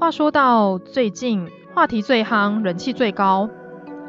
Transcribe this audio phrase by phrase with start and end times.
[0.00, 3.50] 话说到最近，话题最夯，人气最高，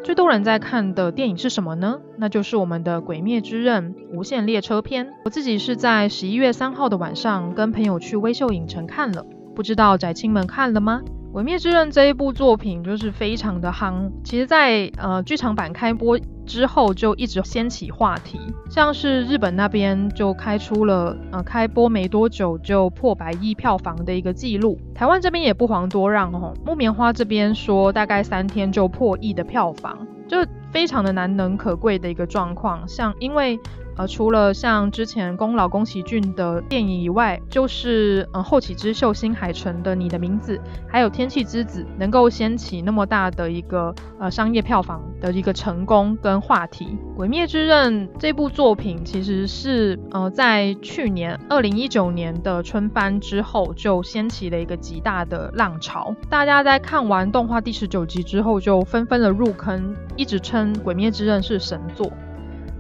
[0.04, 2.00] 最多人在看的电影是什么呢？
[2.16, 5.12] 那就是我们的《鬼灭之刃》无限列车篇。
[5.26, 9.26] 我自己是在十一月三号的晚上跟朋友去微秀影城看了，
[9.56, 11.02] 不知道宅青们看了吗？
[11.32, 30.38] 《鬼灭之刃》这一部作品就是非常的夯，其实在，在呃剧场版开播之后就一直掀起话题，像是日本那边就开出了呃开播没多久就破百亿票房的一个记录，台湾这边也不遑多让哦，木棉花这边说大概三天就破亿的票房，就
[30.72, 33.60] 非常的难能可贵的一个状况，像因为。
[34.00, 40.56] 呃，除了像之前宫老宫崎骏的电影以外，就是呃后起之秀新海诚的《你的名字》，
[40.88, 46.98] 还有《天气之子》，能够掀起那么大的一个呃商业票房的一个成功跟话题。
[47.18, 62.10] 《鬼灭之刃》这部作品其实是呃在去年二零一九年的春番之后就掀起了一个极大的浪潮，大家在看完动画第十九集之后就纷纷的入坑，一直称《鬼灭之刃》是神作。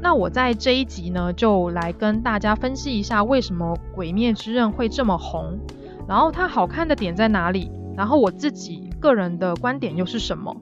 [0.01, 5.59] 那我在这一集呢，就来跟大家分析一下为什么《鬼灭之刃》会这么红，
[6.07, 10.55] 然后它好看的点在哪里，然后我自己个人的观点又是什么，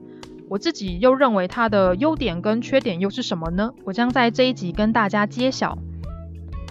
[0.49, 3.73] 我自己又认为它的优点跟缺点又是什么呢？
[3.83, 5.77] 我将在这一集跟大家揭晓。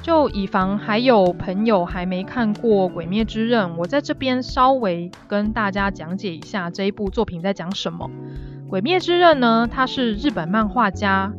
[0.03, 8.09] 就以防还有朋友还没看过《鬼灭之刃》，我在这边稍微跟大家讲解一下这一部作品在讲什么。
[8.69, 11.33] 《鬼灭之刃》呢，它是日本漫画家。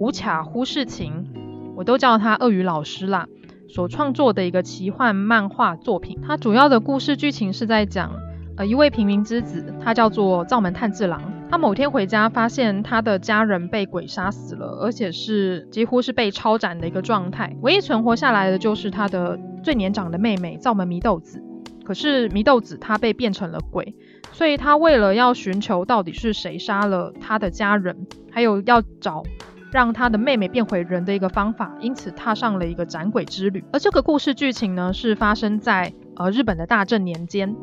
[0.00, 1.26] 无卡忽世晴，
[1.76, 3.28] 我都叫他鳄鱼老师啦。
[3.68, 8.10] 所创作的一个奇幻漫画作品，它主要的故事剧情是在讲，
[8.56, 11.20] 呃，一位平民之子，他叫做灶门炭治郎。
[11.50, 17.54] 他某天回家，发现他的家人被鬼杀死了，而且是几乎是被超斩的一个状态。
[17.60, 21.44] 唯一存活下来的就是他的最年长的妹妹灶门祢豆子。
[21.84, 23.94] 可是祢豆子她被变成了鬼，
[24.32, 29.22] 所以他为了要寻求到底是谁杀了他的家人，还有要找。
[29.72, 33.64] 让他的妹妹变回人的一个方法，因此踏上了一个斩鬼之旅。
[33.72, 37.54] 而这个故事剧情呢，是发生在呃日本的大正年间。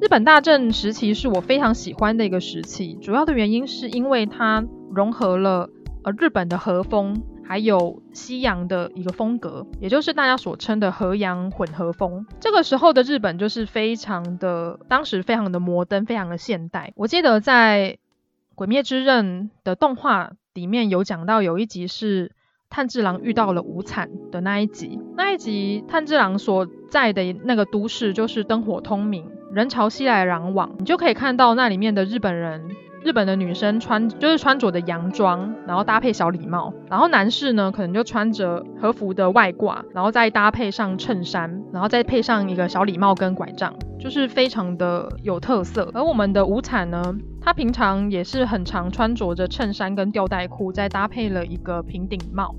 [0.00, 5.70] 日本大正时期是我非常喜欢的一个时期，主要的原因是因为它融合了
[6.02, 12.26] 呃日本的和风，还有西洋的一个风格，也就是大家所称的和洋混合风。
[12.40, 16.92] 这个时候的日本就是非常的，当时非常的摩登，非常的现代。
[16.96, 17.98] 我记得在
[18.56, 20.32] 《鬼灭之刃》的动画。
[20.54, 22.32] 里面有讲到有一集是
[22.68, 32.68] 炭治郎遇到了无惨的那一集，那一集炭治郎所在的那个都市就是灯火通明，人潮熙来攘往，你就可以看到那里面的日本人，
[33.04, 45.90] 日本的女生穿就是穿着的洋装，然后搭配小礼帽，然后男士呢可能就穿着和服的外挂，然后再搭配上衬衫，然后再配上一个小礼帽跟拐杖，就是非常的有特色。
[45.94, 47.02] 而我们的无惨呢，
[47.40, 52.54] 他平常也是很常穿着着衬衫跟吊带裤，再搭配了一个平顶帽。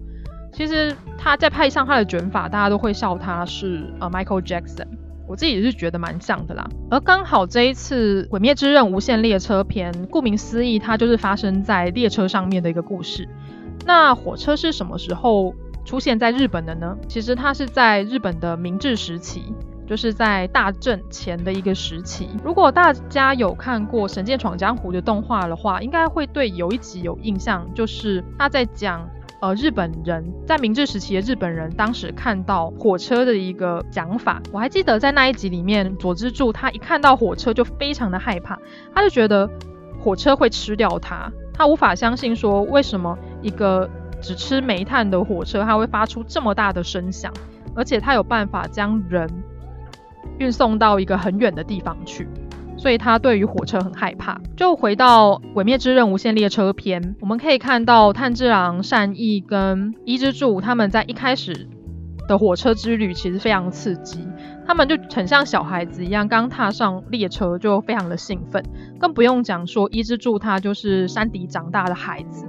[0.51, 4.87] 其实他再配上他的卷发，大家都会笑他是呃 Michael Jackson。
[5.27, 6.67] 我自己也是觉得蛮像的啦。
[6.89, 13.27] 而刚好这一次《鬼灭之刃》无限列车篇，顾名思义，它就是发生在列车上面的一个故事。
[13.85, 15.53] 那火车是什么时候
[15.85, 16.97] 出现在日本的呢？
[17.07, 19.53] 其实它是在日本的明治时期。
[19.85, 22.29] 就是在大正前的一个时期。
[22.41, 29.05] 如果大家有看过《神剑闯江湖》的动画的话，应该会对有一集有印象，就是他在讲
[29.43, 34.41] 呃日本人在明治时期的日本人当时看到火车的一个讲法。
[34.53, 38.57] 我还记得在那一集里面，佐之助他一看到火车就非常的害怕，
[38.95, 39.49] 他就觉得
[39.99, 43.89] 火车会吃掉他，他无法相信说为什么一个
[44.21, 47.33] 只吃煤炭的火车，它会发出这么大的声响，
[47.75, 49.29] 而且他有办法将人。
[50.39, 52.27] 运送到一个很远的地方去，
[52.83, 54.41] 所以他对于火车很害怕。
[54.57, 61.69] 就回到《鬼灭之刃无限列车篇》，我们可以看到炭治郎、善逸跟伊之助他们在一开始
[62.27, 64.27] 的火车之旅其实非常刺激，
[64.67, 68.61] 他们就很像小孩子一样，刚踏上列车就非常的兴奋，
[68.99, 72.45] 更不用讲说伊之助他就是山底长大的孩子，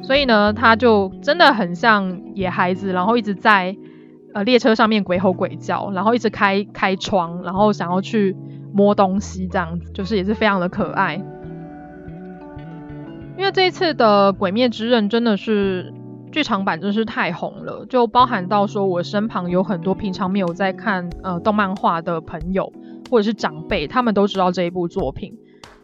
[0.00, 3.76] 所以呢，他就真的很像野孩子，然后一直在。
[4.32, 8.36] 呃列车上面鬼吼鬼叫，然后一直开开窗，然后想要去
[8.72, 11.22] 摸东西，这样子就是也是非常的可爱。
[13.36, 15.94] 因为这一次的《鬼灭之刃》真的是
[16.30, 22.72] 剧场版，真是太红了，就包含到说我身旁有很多平常没有在看呃动漫画的朋友
[23.10, 25.38] 或者是长辈，他们都知道这一部作品。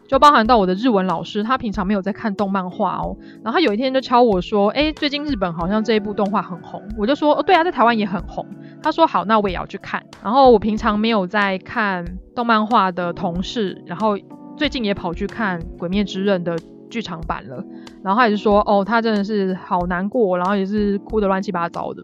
[0.07, 8.45] 就包含到我的日文老师，他平常没有在看动漫画哦，然后有一天就敲我说，诶，最近日本好像这一部动画很红，我就说，哦，对啊，在台湾也很红。
[8.81, 10.01] 他说好，那我也要去看。
[10.23, 14.17] 然后我平常没有在看动漫画的同事，然后
[14.55, 16.57] 最近也跑去看《鬼灭之刃》的
[16.89, 17.61] 剧场版了，
[18.01, 22.01] 然后他也是说，哦，他真的是好难过，然后也是哭得乱七八糟的。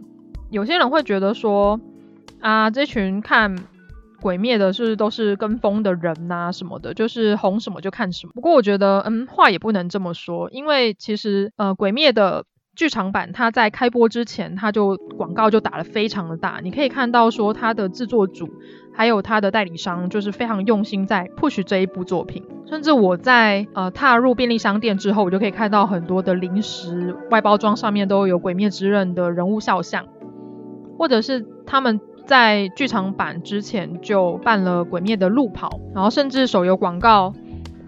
[0.50, 1.80] 有些人会觉得说，
[2.42, 3.56] 啊，这群看。
[4.24, 8.32] 鬼灭的是都是跟风的人呐、什么的，就是红什么就看什么。
[8.34, 16.62] 不过我觉得，嗯，话也不能这么说，因为其实，呃，鬼灭的剧场版它在开播之前，它就广告就打得非常的大。
[16.64, 18.48] 你可以看到说，它的制作组
[18.94, 22.42] 还有它的代理商，就是非常用心在 push 这一部作品。
[22.66, 30.06] 甚至我在呃踏入便利商店之后，我就可以看到很多的零食外包装上面都有鬼灭之刃的人物肖像，
[30.98, 32.00] 或者是他们。
[32.26, 37.34] 在剧场版之前就办了《鬼灭》的路跑，然后甚至手游广告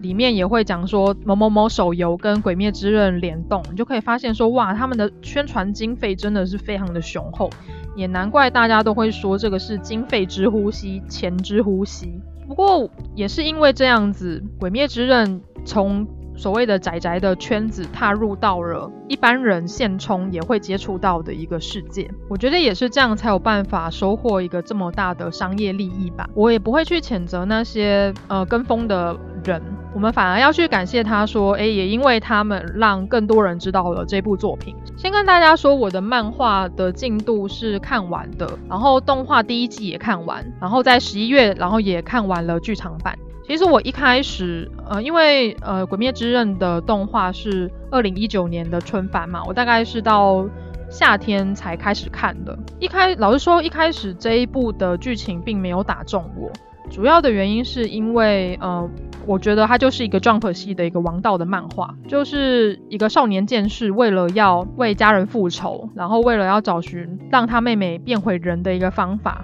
[0.01, 7.49] 里面也会讲说某某某手游跟《鬼灭之刃》联动，你就可以发现说哇，他们的宣传经费真的是非常的雄厚，
[7.95, 12.19] 也难怪大家都会说这个是经费之呼吸，钱之呼吸。
[12.47, 16.05] 不过也是因为这样子，《鬼灭之刃》从
[16.35, 26.29] 所谓的宅宅的圈子，踏入到了一般人现充也会接触到的一个世界，我觉得也是这样才有办法收获一个这么大的商业利益吧。
[26.33, 29.61] 我也不会去谴责那些呃跟风的人，
[29.93, 34.75] 我们反而要去感谢他说，哎，也因为他们让更多人知道了这部作品。
[34.97, 43.17] 先跟大家说，我的漫画的进度是看完的，然后动画第一季也看完，然后在十一月，然后也看完了剧场版。
[43.47, 50.44] 其实我一开始，呃，因为呃《鬼灭之刃》的动画是二零一九年的春番嘛，我大概是到
[50.89, 52.57] 夏天才开始看的。
[52.80, 56.51] 一开，老实说，一开始这一部的剧情并没有打中我，
[56.89, 58.89] 主要的原因是因为，呃，
[59.27, 69.44] 我觉得它就是一个 Jump 系的一个王道的漫画，就是一个少年剑士为了要为家人复仇，然后为了要找寻让他妹妹变回人的一个方法，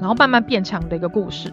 [0.00, 1.52] 然后慢慢变强的一个故事。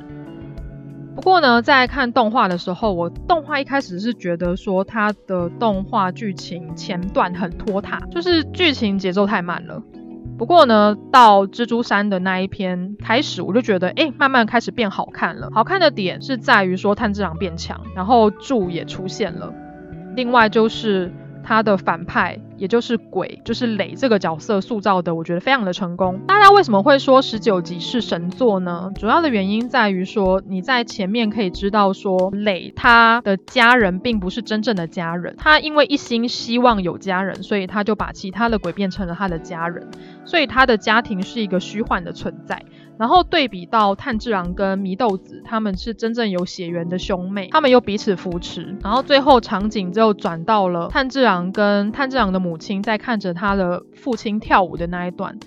[1.16, 9.82] 不过呢，在看动画的时候，我动画一开始是觉得说它的动画剧情前段很拖沓，就是剧情节奏太慢了。
[10.38, 15.50] 不过呢，到蜘蛛山的那一篇开始，我就觉得，哎，慢慢开始变好看了。
[15.54, 19.54] 好看的点是在于说炭治郎变强，然后柱也出现了。
[20.16, 21.12] 另外就是。
[21.45, 26.19] 他的反派，也就是鬼，就是磊这个角色塑造的，我觉得非常的成功。
[26.27, 28.92] 大家为什么会说十九集是神作呢？
[28.95, 39.88] 主要的原因在于说，你在前面可以知道说，磊他的家人并不是真正的家人，他因为一心希望有家人，所以他就把其他的鬼变成了他的家人，
[40.25, 42.63] 所以他的家庭是一个虚幻的存在。
[42.97, 48.78] 然后对比到炭治郎跟祢豆子，他们是真正有血缘的兄妹，他们又彼此扶持。
[48.81, 55.37] 然后最后场景就转到了炭治郎跟炭治郎的母亲在看着他的父亲跳舞的那一段，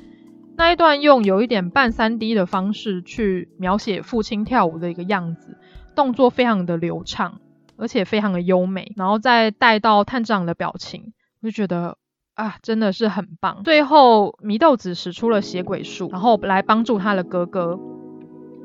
[0.57, 5.57] 那一段用有一点半 3D 的方式去描写父亲跳舞的一个样子，
[5.95, 7.41] 动作非常的流畅，
[7.77, 8.93] 而且非常的优美。
[8.97, 11.97] 然后再带到炭治郎的表情，我就觉得。
[12.39, 13.65] 啊，真的是很棒！
[13.65, 17.81] 最后，祢豆子使出了血鬼术，然后来帮助他的哥哥。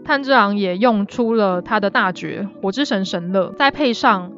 [0.05, 4.31] 炭治郎也用出了他的大绝火之神神乐，再配上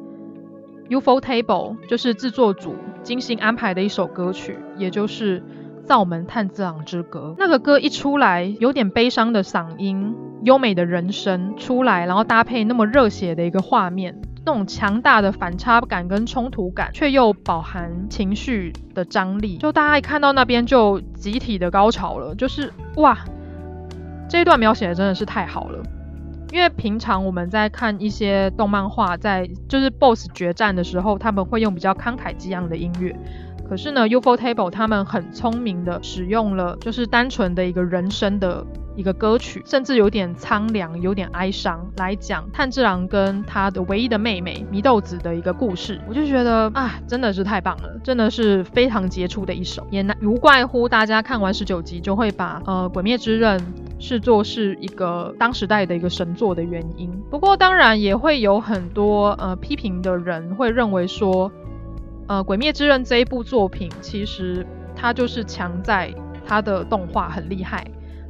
[0.88, 5.40] ufotable，就是制作组精心安排的一首歌曲，也就是
[5.84, 7.32] 《灶门炭治郎之歌》。
[7.36, 10.14] 那个歌一出来，有点悲伤的嗓音，
[10.44, 14.18] 优美的人声出来，然后搭配那么热血的一个画面。
[14.46, 23.18] 那种强大的反差感跟冲突感，却又饱含情绪的张力，就大家一看到那边就集体的高潮了，就是哇，
[24.28, 25.82] 这一段描写的真的是太好了。
[26.52, 33.14] 因为平常我们在看一些动漫画，在就是 BOSS 决战的时候，他们会用比较慷慨激昂的音乐，
[33.68, 38.64] 可是呢，ufotable 他们很聪明的使用了，就是单纯的一个人声的。
[38.96, 53.60] 一个歌曲，甚至有点苍凉，有点哀伤，来讲炭治郎跟他的唯一的妹妹祢豆子的一个故事，我就觉得啊，真的是太棒了，真的是非常杰出的一首，也难无怪乎大家看完十九集就会把呃《鬼灭之刃》
[53.98, 57.10] 视作是一个当时代的一个神作的原因。
[57.30, 61.52] 不过当然也会有很多呃批评的人会认为说，
[62.26, 66.14] 呃《鬼灭之刃》这一部作品其实它就是强在。
[66.48, 67.84] 它的动画很厉害，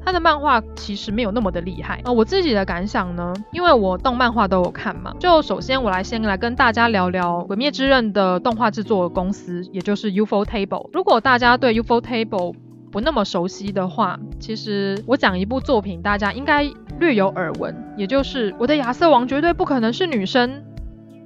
[0.07, 2.01] 他的漫画其实没有那么的厉害。
[2.05, 10.89] 呃，我自己的感想呢，因为我动漫画都有看嘛，就首先我来先来跟大家聊聊《鬼灭之刃》的动画制作公司，也就是 ufotable。
[10.93, 12.55] 如果大家对 ufotable
[12.93, 16.63] 不那么熟悉的话，其实我讲一部作品，大家应该
[17.01, 20.63] 略有耳闻，也就是我的亚瑟王绝对不可能是女生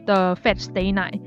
[0.06, 1.20] 的 Fat Stay Night。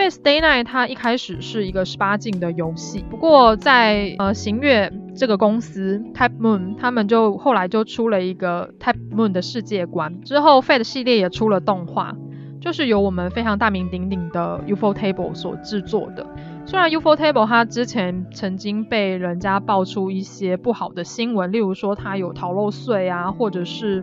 [0.00, 12.16] Fate Stay Night 它一开始是一个十八禁的游戏，不过在呃行月这个公司 Type Moon，他们就后来就出了一个 Type Moon 的世界观，之后 Fate 系列也出了动画，
[12.62, 16.26] 就是由我们非常大名鼎鼎的 ufotable 所制作的。
[16.64, 24.02] 虽然 ufotable 它之前曾经被人家爆出一些不好的新闻，例如说它有逃漏税啊，或者是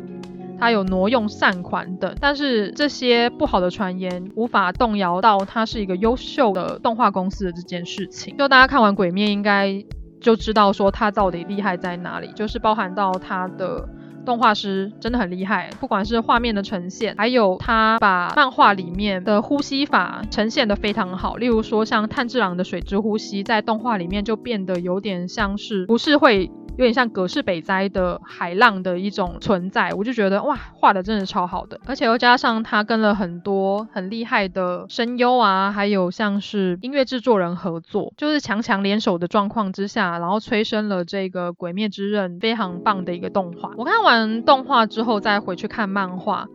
[0.60, 8.36] 他有挪用善款等，但是这些不好的传言无法动摇到他是一个优秀的动画公司的这件事情。
[8.38, 9.84] 就大家看完鬼灭应该
[10.20, 13.88] 就知道说他到底厉害在哪里，就是包含到他的。
[14.28, 21.38] 动画师真的很厉害，不管是画面的呈现，还有他把漫画里面的呼吸法呈现的非常好。
[21.38, 26.52] 例如说，像炭治郎的水之呼吸，在动画里面就变得有点像是不是会。
[26.78, 43.72] 有点像葛饰北斋的海浪的一种存在，我就觉得哇，画的真的超好的，而且又加上他跟了很多很厉害的声优啊，还有像是音乐制作人合作，就是强强联手的状况之下，然后催生了这个《鬼灭之刃》非常棒的一个动画。
[43.76, 46.48] 我看完嗯动画之后再回去看漫画，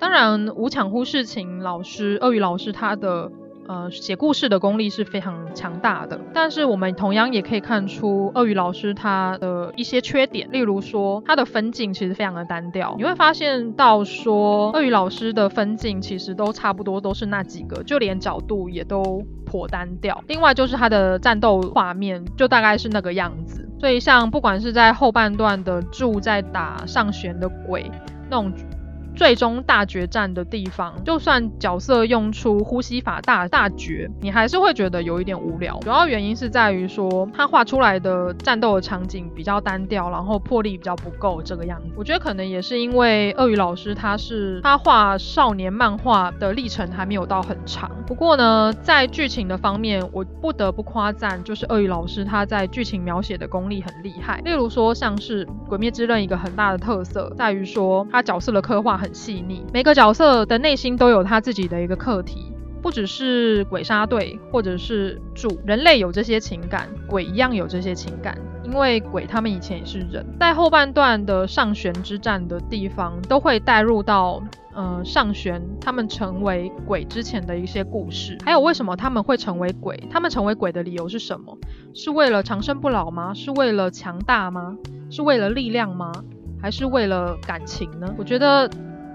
[0.00, 3.30] 当然无抢乎世情老师、鳄鱼老师他的。
[3.66, 20.22] 呃，写故事的功力是非常强大的，但是我们同样也可以看出鳄鱼老师他的一些缺点，例如说他的分镜其实非常的单调，你会发现到说鳄鱼老师的分镜其实都差不多都是那几个，就连角度也都颇单调。
[20.28, 27.90] 另外就是他的战斗画面就大概是那个样子，所以像不管是在后半段的柱在打上弦的鬼
[28.30, 28.52] 那种。
[29.14, 35.78] 最终大决战的地方，就算角色用出呼吸法大大绝，你还是会觉得有一点无聊。
[35.80, 41.94] 主要原因是在于说，他画出来的战斗的场景比较单调，然后魄力比较不够这个样子。
[41.96, 47.90] 我觉得可能也是因为鳄鱼老师他是他画少年漫画的历程还没有到很长。
[48.06, 54.40] 不过呢，在剧情的方面，我不得不夸赞，就是鳄鱼老师他在剧情描写的功力很厉害。
[54.44, 70.24] 例如说，像是《鬼灭之刃》一个很大的特色在于说，他角色的刻画很细腻，每个角色的内心都有他自己的一个课题，不只是鬼杀队或者是主，人类有这些情感，鬼一样有这些情感，因为鬼他们以前也是人。
[70.40, 74.42] 在后半段的上弦之战的地方，都会带入到
[74.72, 81.58] 呃上弦他们成为鬼之前的一些故事，还有为什么他们会成为鬼，他们成为鬼的理由是什么？
[81.92, 83.34] 是为了长生不老吗？
[83.34, 84.78] 是为了强大吗？
[85.10, 86.10] 是为了力量吗？
[86.62, 88.14] 还是为了感情呢？
[88.16, 88.66] 我觉得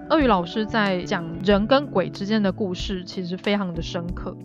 [0.10, 4.36] 鳄鱼老师在讲人跟鬼之间的故事，其实非常的深刻，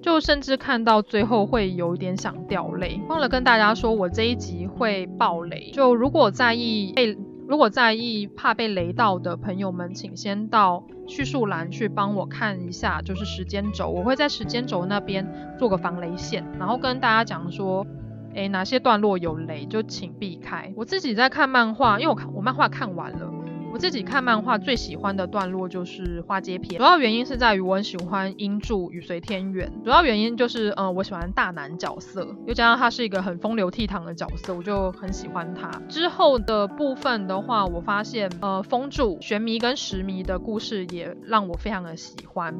[0.00, 2.98] 就甚至看到最后会有一点想掉泪。
[3.06, 7.14] 忘了跟大家说，我这一集会爆雷，就如果在意被
[7.46, 17.86] 如果在意怕被雷到的朋友们，请先到叙述栏去帮我看一下，就是时间轴，我会在时间轴那边做个防雷线，然后跟大家讲说。
[18.34, 20.70] 诶，哪些段落有雷就请避开。
[20.76, 23.32] 我自己在看漫画，因为我看我漫画看完了，
[23.76, 26.78] 我自己看漫画最喜欢的段落就是花街篇。
[26.78, 29.70] 主要原因是在于我很喜欢音柱与随天元。
[29.84, 35.70] 主要原因就是，嗯，我喜欢大男角色，又加上他是一个很风流倜傥的角色，我就很喜欢他。
[35.90, 42.54] 之后的部分的话，我发现，呃，风柱、玄弥跟石弥的故事也让我非常的喜欢，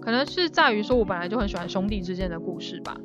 [0.00, 2.96] 可能是在于说我本来就很喜欢兄弟之间的故事吧。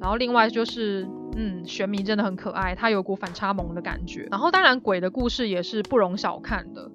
[0.00, 4.28] 然后另外就是，嗯，玄弥真的很可爱，他有股反差萌的感觉。
[4.30, 6.90] 然后当然鬼的故事也是不容小看的，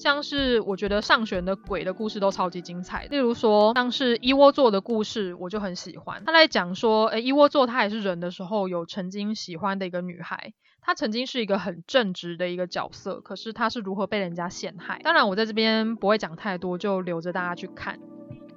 [0.00, 3.06] 像是我觉得上弦的鬼的故事都超级精彩。
[3.10, 6.22] 例如说像是一窝座的故事，我就很喜欢。
[6.24, 15.02] 他在讲说，诶，一窝座他还是人的时候，有曾经喜欢的一个女孩，她曾经是一个很正直的一个角色，可是她是如何被人家陷害。
[15.04, 17.98] 当然我在这边不会讲太多，就留着大家去看。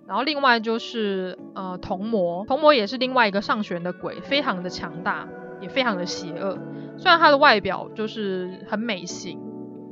[0.08, 5.28] 然后另外就是呃童魔，童魔也是另外一个上弦的鬼，非常的强大，
[5.60, 6.58] 也非常的邪恶。
[6.98, 9.40] 虽然他的外表就是很美型，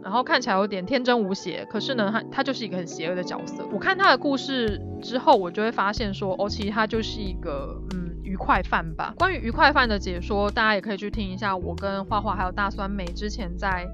[0.03, 3.63] 然后看起来有点天真无邪，可是呢，他他就是一个很邪恶的角色。
[3.72, 9.13] 我看他的故事之后，我就会发现说，哦，其实他就是一个嗯愉快犯吧。
[9.17, 13.88] 关于愉快犯的解说，大家也可以去听一下我跟画画还有大酸梅之前在。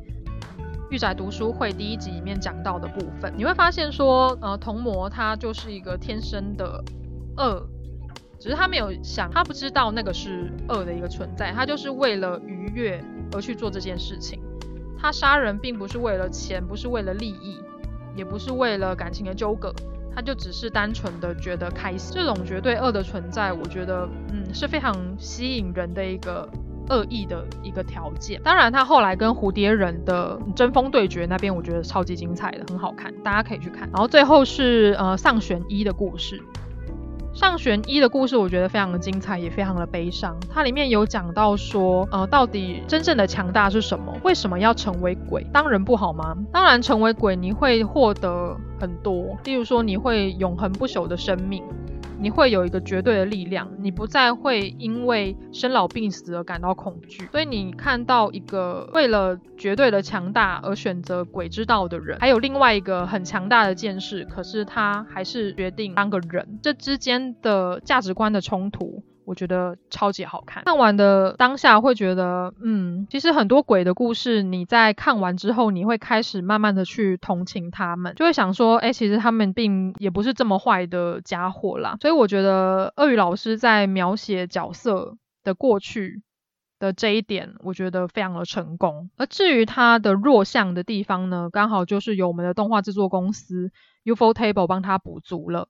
[0.90, 6.82] 御宅读书会第一集里面讲到的部分，你会发现说，呃，童魔他就是一个天生的
[7.36, 7.68] 恶，
[8.40, 14.40] 只是他没有想，他不知道那个是恶的一个存在，他就是为了愉悦而去做这件事情。
[15.00, 17.60] 他杀人并不是为了钱，不是为了利益，
[18.16, 19.74] 也不是为了感情的纠葛，
[20.16, 22.16] 他就只是单纯的觉得开心。
[22.16, 26.50] 这种绝对恶的存在，我觉得，嗯，是非常吸引人的一个
[26.90, 28.42] 恶意的一个条件。
[28.44, 33.88] 当然，他后来跟蝴蝶人的针锋对决那边，我觉得超级精彩的，很好看，大家可以去看。
[33.90, 36.42] 然后最后是呃上弦一的故事。
[37.38, 40.36] 上弦一的故事，我觉得非常的精彩，也非常的悲伤。
[40.50, 44.12] 它里面有讲到说，呃，到底真正的强大是什么？
[44.24, 45.46] 为什么要成为鬼？
[45.54, 46.36] 当人不好吗？
[46.52, 51.64] 当然，成为鬼你会获得很多，例如说你会永恒不朽的生命。
[52.20, 57.28] 你会有一个绝对的力量，你不再会因为生老病死而感到恐惧。
[57.32, 69.04] 所以你看到一个为了绝对的强大而选择鬼之道的人，还有另外一个很强大的剑士，可是他还是决定当个人，这之间的价值观的冲突。
[69.28, 81.98] 我觉得超级好看，看完的当下会觉得，嗯，其实很多鬼的故事，你在看完之后，你会开始慢慢的去同情他们，就会想说，哎，其实他们并也不是这么坏的家伙啦。
[82.00, 86.22] 所以我觉得鳄鱼老师在描写角色的过去
[86.80, 89.10] 的这一点，我觉得非常的成功。
[89.18, 93.72] 而至于他的弱项的地方呢，刚好就是由我们的动画制作公司
[94.06, 95.68] ufotable 帮他补足了。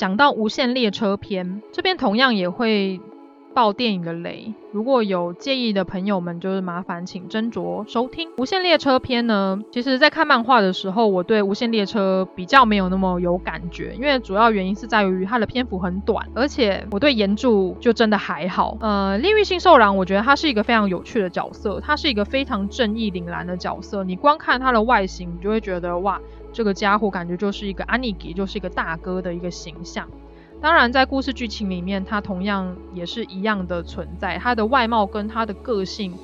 [0.00, 2.98] 讲到无限列车篇，这边同样也会
[3.52, 4.54] 爆电影的雷。
[4.72, 8.30] 如果有介意的朋友们，就是麻烦请斟酌收听。
[8.38, 18.78] 无限列车篇呢，其实在看漫画的时候，我对无限列车比较没有那么有感觉，因为主要原因是在于它的篇幅很短，而且我对炎柱就真的还好。
[18.80, 24.02] 呃，炼狱性兽狼，我觉得他是一个非常有趣的角色，他是一个非常正义凛然的角色。
[24.02, 26.18] 你光看他的外形，你就会觉得哇。
[26.52, 30.08] 这个家伙感觉就是一个阿尼基，就是一个大哥的一个形象。
[30.60, 34.36] 当然，在故事剧情里面，他同样也是一样的存在。
[34.36, 36.14] 他的外貌跟他的个性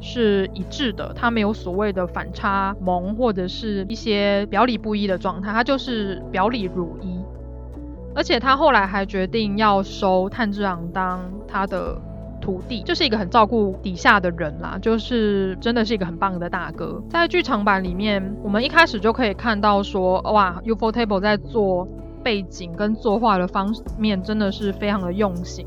[0.00, 7.24] 是一致的，他没有所谓的反差萌或者是一些表里不一的状态，他就是表里如一。
[8.14, 12.00] 而且他后来还决定要收炭治郎当他的。
[12.46, 17.02] 徒弟就是一个很照顾底下的人啦，就是真的是一个很棒的大哥。
[17.10, 21.88] 在剧场版里面，我们一开始就可以看到说，哇，ufotable 在做
[22.22, 25.66] 背景跟作画的方面真的是非常的用心。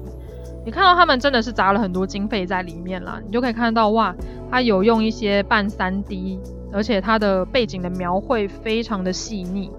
[0.65, 4.15] 你看到他们真的是砸了很多经费在里面啦，你就可以看到哇，
[4.49, 6.39] 他有用一些半三 D，
[6.71, 9.69] 而且他的背景的描绘非常的细腻。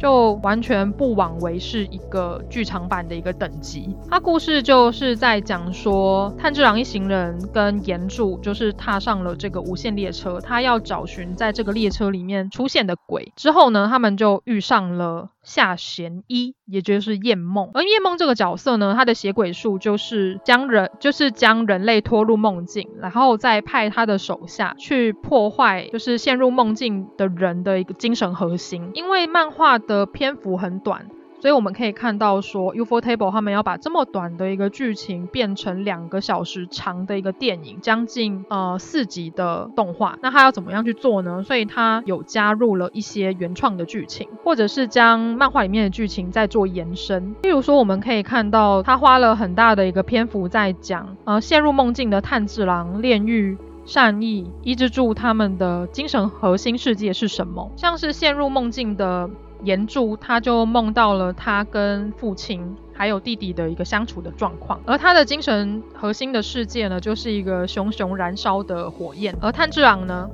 [0.00, 3.94] 就完全不枉为是一个剧场版的一个等级。
[4.08, 13.30] 它故事就是在讲说，炭治郎一行人跟岩柱就是踏上了这个无限列车，他要找寻在这个列车里面出现的鬼。
[13.36, 15.28] 之后呢，他们就遇上了。
[15.42, 17.70] 下弦一，也就是夜梦。
[17.74, 28.90] 而夜梦这个角色呢，他的邪鬼术就是将人，就是将人类拖入梦境，然后再派他的手下去破坏，就是陷入梦境的人的一个精神核心。
[28.94, 31.08] 因为漫画的篇幅很短。
[31.40, 40.18] 所以我们可以看到说，ufotable 他们要把这么短的一个剧情变成两个小时长的一个电影，将近呃四集的动画。
[40.22, 41.42] 那他要怎么样去做呢？
[41.42, 47.34] 所以他有加入了一些原创的剧情，或者是将漫画里面的剧情再做延伸。
[47.42, 57.70] 例如说，我们可以看到他花了很大的一个篇幅在讲，呃，陷入梦境的炭治郎、炼狱、善意、伊之助他们的精神核心世界是什么？
[57.76, 59.30] 像是陷入梦境的。
[59.62, 69.36] 炎柱他就梦到了他跟父亲还有弟弟的一个相处的状况，而他的精神核心的世界呢，就是一个熊熊燃烧的火焰。
[69.40, 70.28] 而炭治郎呢，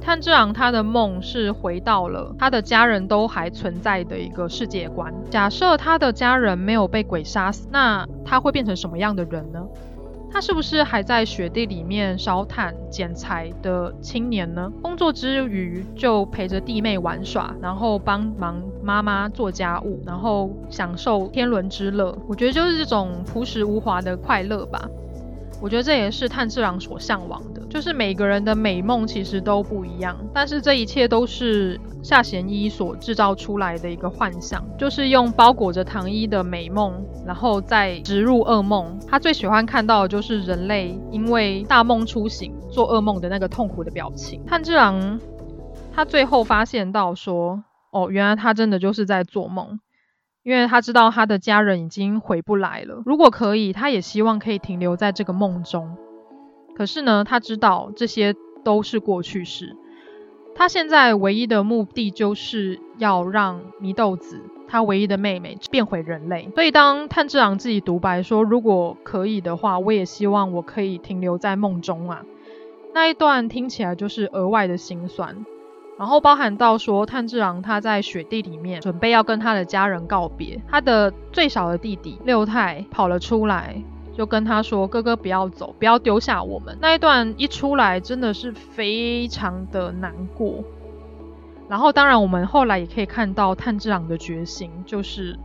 [0.00, 5.12] 炭治郎他的梦是回到了他的家人都还存在的一个世界观。
[5.30, 9.60] 假设他的家人没有被鬼杀死，那他会变成什么样的人呢？
[10.30, 14.70] 他是不是还在雪地里面烧炭捡柴的青年呢？
[14.82, 22.16] 工作之余就陪着弟妹玩耍，然后帮忙妈妈做家务，然后享受天伦之乐。
[22.28, 24.88] 我觉得就是这种朴实无华的快乐吧。
[25.60, 38.98] 我觉得这也是炭治郎所向往的，就是每个人的美梦其实都不一样，但是这一切都是夏贤一所制造出来的一个幻想，就是用包裹着糖衣的美梦，然后再植入噩梦。
[39.08, 44.44] 他最喜欢看到的就是人类因为大梦初醒做噩梦的那个痛苦的表情。
[44.46, 45.20] 炭治郎
[45.92, 49.80] 他最后发现到说，哦，原来他真的就是在做梦。
[50.48, 55.94] 因为他知道他的家人已经回不来了，如果可以，他也希望可以停留在这个梦中。
[56.74, 58.34] 可是呢，他知道这些
[58.64, 59.76] 都是过去式。
[60.54, 66.48] 他现在唯一的目的就是要让祢豆子，他唯一的妹妹变回人类。
[66.54, 72.22] 所以当炭治郎自己独白说：“如果可以的话，我也希望我可以停留在梦中啊。”
[72.94, 75.44] 那一段听起来就是额外的心酸。
[75.98, 83.82] 然后包含到说，炭治郎他在雪地里面准备要跟他的家人告别，他的最小的弟弟六太跑了出来，
[84.16, 90.62] 就跟他说：“哥哥不要走，不要丢下我们。”那一段一出来，真的是非常的难过。
[91.68, 95.36] 然后当然我们后来也可以看到炭治郎的决心，就是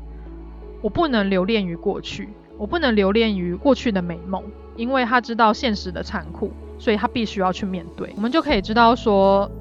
[0.81, 4.43] 我不能留恋于过去，我不能留恋于过去的美梦，
[4.75, 8.13] 因为他知道现实的残酷，所以他必须要去面对。
[8.15, 9.51] 我们就可以知道说，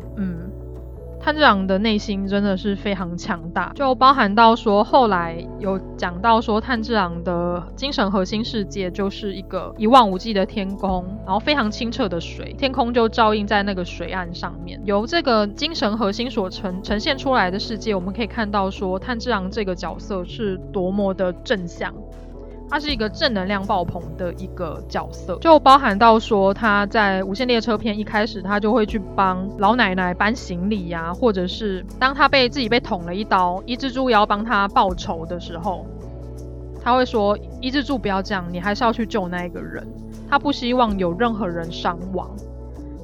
[1.22, 14.80] 炭治郎的内心真的是非常强大，就包含到说后来有讲到说炭治郎的精神核心世界就是一个一望无际的天空，然后非常清澈的水，天空就照映在那个水岸上面。
[14.84, 21.94] 由这个精神核心所呈呈现出来的世界，我们可以看到说炭治郎这个角色是多么的正向。
[22.72, 35.84] 他是一个正能量爆棚的一个角色，就包含到说他在无限列车篇一开始，他就会去帮老奶奶搬行李呀、或者是当他被自己被捅了一刀，伊之助要帮他报仇的时候，
[36.82, 39.86] 他会说：“伊之助不要这样，你还是要去救那一个人。”
[40.26, 42.30] 他不希望有任何人伤亡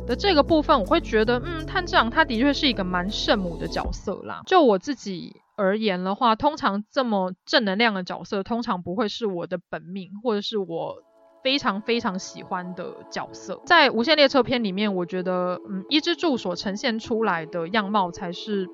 [0.06, 4.40] 的这个部分，我会觉得，嗯，炭治郎他的确是一个蛮圣母的角色啦。
[4.46, 5.36] 就我自己。
[5.58, 11.02] 而言的话，通常这么正能量的角色，通常不会是我的本命，或者是我
[11.42, 13.60] 非常非常喜欢的角色。
[13.66, 18.68] 在无限列车篇里面，我觉得，嗯，伊之助所呈现出来的样貌才是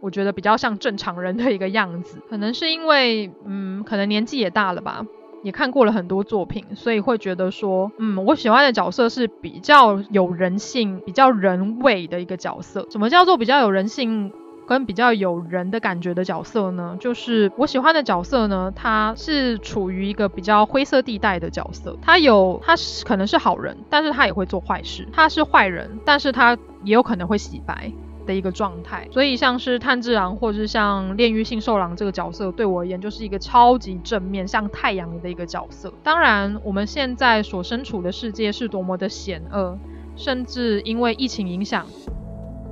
[0.00, 2.22] 我觉得比较像正常人的一个样子。
[2.30, 5.04] 可能是因为，嗯，可能年纪也大了吧，
[5.42, 12.86] 也看过了很多作品，所以会觉得说，嗯，我喜欢的角色是比较有人性、比较人味的一个角色。
[12.90, 14.32] 什么叫做比较有人性？
[14.68, 21.96] 跟比较有人的感觉的角色呢，就是我喜欢的角色呢，他是处于一个比较灰色地带的角色。
[22.02, 22.74] 他有，他
[23.06, 25.08] 可能是好人，但是他也会做坏事。
[25.10, 27.90] 他是坏人，但是他也有可能会洗白
[28.26, 29.08] 的一个状态。
[29.10, 35.90] 所以像是炭治郎，或者是像炼狱杏寿郎这个角色，对我而言就是一个超级正面，像太阳的一个角色。
[36.02, 39.78] 当然，我们现在所身处的世界是多么的险恶，
[40.14, 41.86] 甚至因为疫情影响。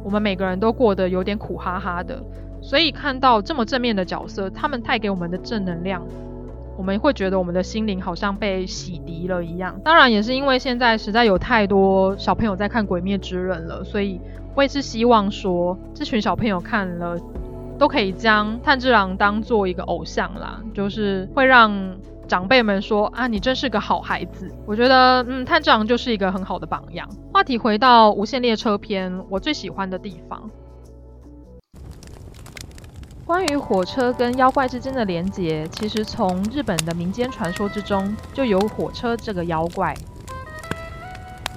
[0.06, 2.22] 我们每个人都过得有点苦哈哈的，
[2.62, 6.00] 所以看到这么正面的角色，他们带给我们的正能量，
[6.78, 9.80] 我们会觉得我们的心灵好像被洗涤了一样。
[9.82, 14.20] 当然，也是因为现在实在有太多小朋友在看《鬼灭之刃》了，所以
[14.54, 17.18] 我也是希望说，这群小朋友看了
[17.76, 21.96] 都可以将炭治郎当做一个偶像啦，就是会让。
[22.28, 24.50] 长辈们说啊，你真是个好孩子。
[24.66, 27.08] 我觉得，嗯，探长就是一个很好的榜样。
[27.32, 30.50] 话题回到无限列车篇，我最喜欢的地方，
[33.24, 39.94] 关于火车跟妖怪之间的连结，其实从日本的民间传说之中就有火车这个妖怪。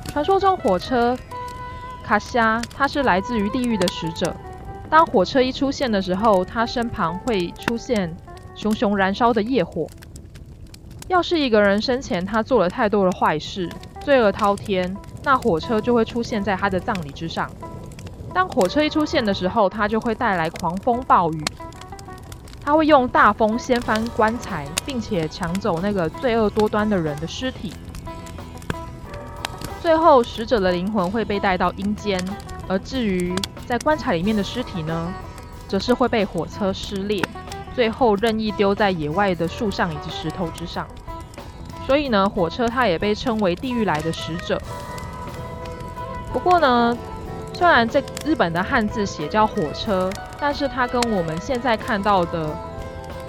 [0.05, 1.17] 传说中火车
[2.03, 4.35] 卡夏，它是来自于地狱的使者。
[4.89, 8.15] 当火车一出现的时候，它身旁会出现
[8.55, 9.87] 熊熊燃烧的业火。
[11.09, 13.67] 要是一个人生前他做了太多的坏事，
[13.99, 17.49] 罪恶滔天，那火车就会出现在他的葬礼之上。
[18.31, 21.43] 当火车一出现的时候，它就会带来狂风暴雨，
[22.63, 27.73] 它会用大风掀翻棺材，并且抢走那个罪恶多端的人的尸体。
[29.81, 32.23] 最后，死者的灵魂会被带到阴间，
[32.67, 33.33] 而至于
[33.65, 35.11] 在棺材里面的尸体呢，
[35.67, 37.25] 则是会被火车撕裂。
[37.73, 40.85] 最后任意丢在野外的树上以及石头之上，
[41.89, 44.61] 所以呢，火车它也被称为地狱来的使者。
[46.31, 46.95] 不过呢，
[47.51, 50.07] 虽然这日本的汉字写叫火车，
[50.39, 52.55] 但是它跟我们现在看到的，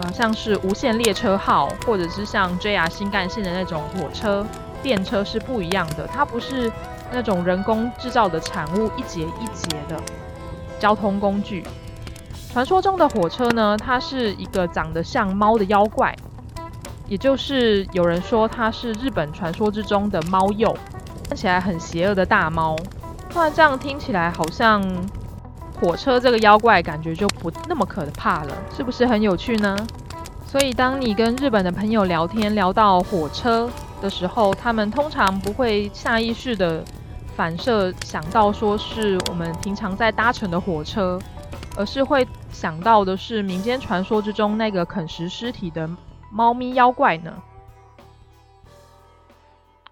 [0.00, 4.44] 呃，像是无限列车号或者是像 JR 新干线的那种火车，
[4.82, 6.70] 电车是不一样的，它不是
[7.10, 9.96] 那种人工制造的产物，一节一节的
[10.78, 11.64] 交通工具。
[12.52, 16.14] 传说中的火车呢，它是一个长得像猫的妖怪，
[17.10, 20.72] 也就是有人说它是日本传说之中的猫鼬，
[21.28, 22.76] 看起来很邪恶的大猫。
[23.28, 24.80] 突然这样听起来好像
[25.80, 29.76] 火车这个妖怪感觉就不那么可怕了，是不是很有趣呢？
[30.46, 33.68] 所以当你跟日本的朋友聊天聊到火车
[34.00, 36.84] 的时候，他们通常不会下意识的
[37.34, 41.18] 反射想到说是我们平常在搭乘的火车，
[41.76, 45.90] 而是会想到的是民间传说之中那个啃食尸体的
[46.30, 47.42] 猫咪妖怪呢。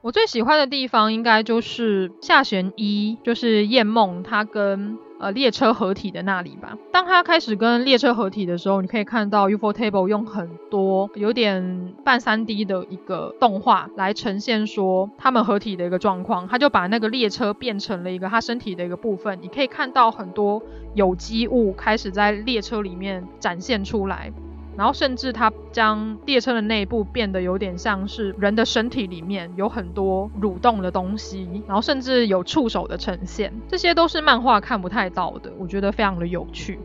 [0.01, 6.79] 我最喜欢的地方应该就是下弦一，就是魇梦他跟呃列车合体的那里吧。
[6.93, 16.47] 当他开始跟列车合体的时候，你可以看到 ufotable 用很多有点半 3D 的一个动画来呈现说他们合体的一个状况。
[16.47, 20.63] 他就把那个列车变成了一个他身体的一个部分，你可以看到很多
[20.95, 24.33] 有机物开始在列车里面展现出来。
[24.79, 36.79] 然后甚至他将列车的内部变得有点像是人的身体里面有很多蠕动的东西，然后甚至有触手的呈现，这些都是漫画看不太到的，我觉得非常的有趣。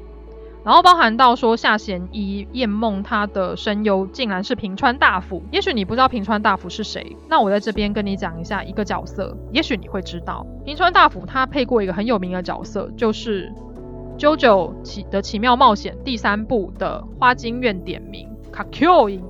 [0.66, 13.54] 然后包含到说下弦一燕梦他的声优竟然是平川大辅，也许你不知道平川大辅是谁，那我在这边跟你讲一下一个角色，也许你会知道平川大辅他配过一个很有名的角色，就是。
[14.18, 19.24] 《JoJo 奇的奇妙冒险》第三部的花京院点名卡 Q 音，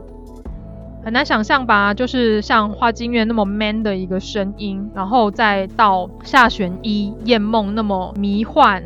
[1.04, 1.94] 很难想象吧？
[1.94, 8.84] 就是像花京院那么 man 的一个声音，然后再到下弦一魇梦那么迷幻、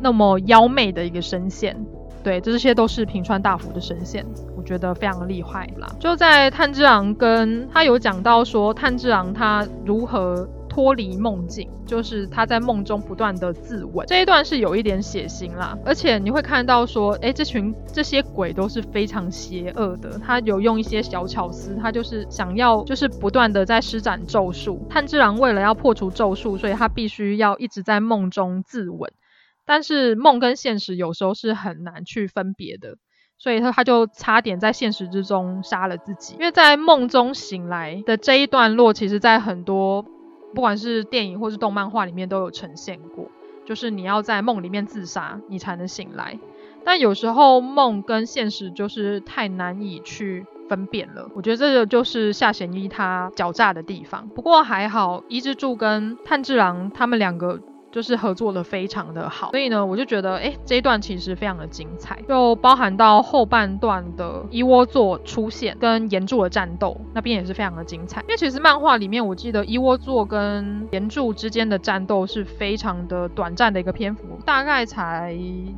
[0.00, 1.76] 那么妖媚的一个声线，
[2.22, 4.24] 对，这些都是平川大辅的声线，
[4.56, 5.88] 我觉得非常厉害啦。
[5.98, 10.48] 就在炭治郎跟他有讲到说，炭治郎他如何。
[10.74, 24.84] 脱离梦境，就是他在梦中不断的自刎，这一段是有一点血腥啦，而且你会看到说，哎，这群这些鬼都是非常邪恶的，他有用一些小巧思，他就是想要就是不断的在施展咒术。
[24.90, 29.10] 炭治郎为了要破除咒术，所以他必须要一直在梦中自刎，
[29.64, 32.96] 但是梦跟现实有时候是很难去分别的，
[33.38, 40.04] 所以他他就差点在现实之中杀了自己，因为在梦中醒来的这一段落，其实在很多。
[40.54, 43.28] 不管是电影或是动漫画里面都有呈现过，
[43.64, 46.38] 就是你要在梦里面自杀，你才能醒来。
[46.84, 51.28] 但有时候梦跟现实就是太难以去分辨了。
[51.34, 54.28] 我觉得这个就是下弦一他狡诈的地方。
[54.28, 57.60] 不过还好，伊之助跟炭治郎他们两个。
[57.94, 68.20] 就是合作的非常的好，所以呢，我就觉得，哎，这一段其实非常的精彩，就包含到后半段的一窝座出现跟炎柱的战斗，那边也是非常的精彩。
[68.22, 75.32] 因为其实漫画里面，我记得一窝座跟炎柱之间的战斗是非常的短暂的一个篇幅，大概才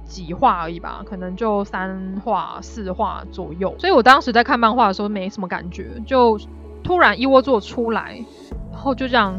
[0.07, 3.74] 几话而已吧，可能就三话四话左右。
[3.79, 6.40] 所以我当时在看漫画的时候没什么感觉，就
[6.83, 8.24] 突然一窝座出来，
[8.72, 9.38] 然后就这样，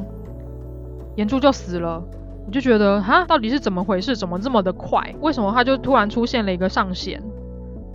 [1.16, 2.04] 岩柱就死了。
[2.48, 4.16] 我就觉得哈，到底是怎么回事？
[4.16, 5.14] 怎么这么的快？
[5.20, 7.22] 为什么他就突然出现了一个上弦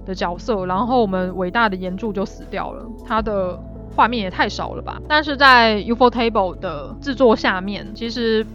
[0.04, 2.86] 的角色，然后我们伟大的炎柱就死掉了？
[3.06, 3.58] 他的
[3.96, 5.00] 画面也太少了吧？
[5.08, 8.46] 但是在 ufotable 的制作下面，其实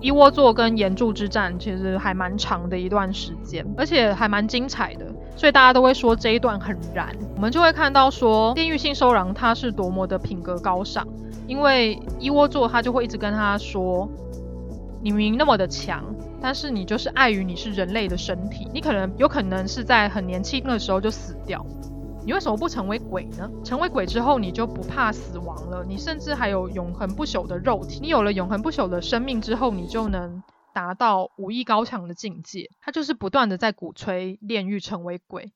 [0.00, 7.08] 一窝座跟炎柱之战其实还蛮长的一段时间，而且还蛮精彩的，所以大家都会说这一段很燃。
[7.34, 11.04] 我们就会看到说，炼狱杏寿郎他是多么的品格高尚，
[11.48, 14.08] 因为一窝座他就会一直跟他说。
[15.02, 21.66] 你明明那么的强，但是你就是碍于你是人类的身体，你可能有可能是在很年轻的时候就死掉。
[22.24, 23.50] 你为什么不成为鬼呢？
[23.64, 27.98] 成为鬼之后，你就不怕死亡了，你甚至还有永恒不朽的肉体。
[28.00, 30.40] 你有了永恒不朽的生命之后，你就能
[30.72, 32.70] 达到武艺高强的境界。
[32.80, 35.52] 他就是不断的在鼓吹炼狱成为鬼。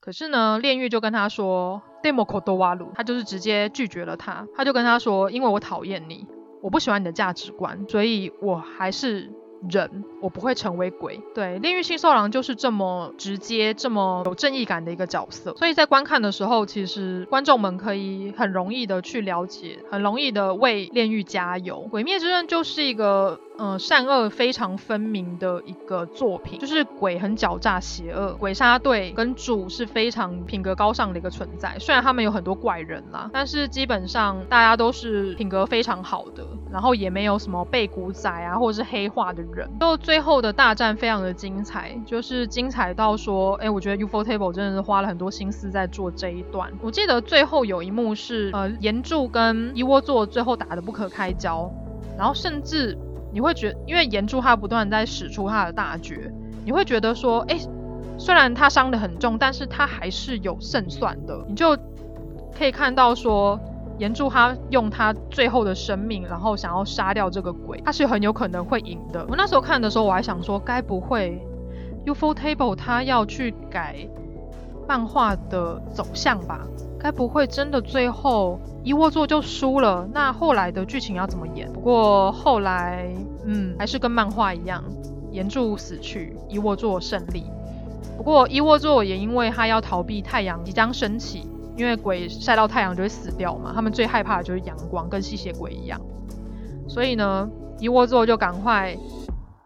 [0.00, 4.48] 可是呢，炼狱就跟他说，demo kotowaru，他就是直接拒绝了他。
[4.56, 6.26] 他就跟他说，因为我讨厌你。
[6.60, 9.30] 我不喜欢你的价值观，所以我还是
[9.68, 11.20] 人，我不会成为鬼。
[11.34, 21.80] 对，炼狱杏寿郎就是这么直接、这么有正义感的一个角色，所以在观看的时候，其实观众们可以很容易的去了解，很容易的为炼狱加油。
[21.90, 23.40] 鬼灭之刃就是一个。
[23.62, 31.76] 嗯，善恶非常分明的一个作品，就是鬼很狡诈邪恶，鬼杀队跟主是非常品格高尚的一个存在。
[31.78, 36.42] 虽然他们有很多怪人啦，但是基本上大家都是品格非常好的。
[36.72, 39.68] 然后也没有什么背骨仔啊，或者是黑化的人。
[39.80, 46.70] 就最后的大战非常的精彩，就是精彩到说，哎，我觉得 ufotable 真的是花了很多心思在做这一段。
[46.80, 51.70] 我记得最后有一幕是，呃，岩柱跟猗窝座最后打得不可开交，
[52.16, 52.96] 然后甚至
[53.32, 56.32] 你会觉得，因为岩柱他不断在使出他的大绝，
[56.64, 57.58] 你会觉得说，哎，
[58.18, 61.44] 虽然他伤得很重，但是他还是有胜算的。
[61.48, 61.76] 你就
[62.56, 63.58] 可以看到说。
[64.00, 69.26] 岩柱他用他最后的生命，然后想要杀掉这个鬼，他是很有可能会赢的。
[69.28, 71.38] 我那时候看的时候，我还想说，该不会
[72.06, 73.96] ufotable 他要去改
[74.88, 76.66] 漫画的走向吧？
[76.98, 80.08] 该不会真的最后一窝座就输了？
[80.14, 81.70] 那后来的剧情要怎么演？
[81.70, 83.06] 不过后来，
[83.44, 84.82] 嗯，还是跟漫画一样，
[85.30, 87.44] 岩柱死去，一窝座胜利。
[88.16, 91.49] 不过一窝座也因为他要逃避太阳即将升起。
[91.76, 96.00] 因为鬼晒到太阳就会死掉嘛，他们最害怕的就是阳光，跟吸血鬼一样。
[96.88, 98.96] 所以呢，猗窝座就赶快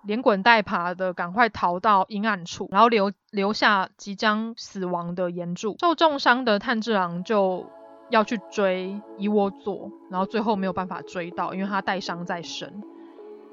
[0.05, 5.77] 连滚带爬的赶快逃到阴暗处，然后留留下即将死亡的岩柱。
[5.81, 7.67] 受重伤的炭治郎就
[8.11, 12.83] 要去追猗窝座，然后最后没有办法追到，因为他带伤在身。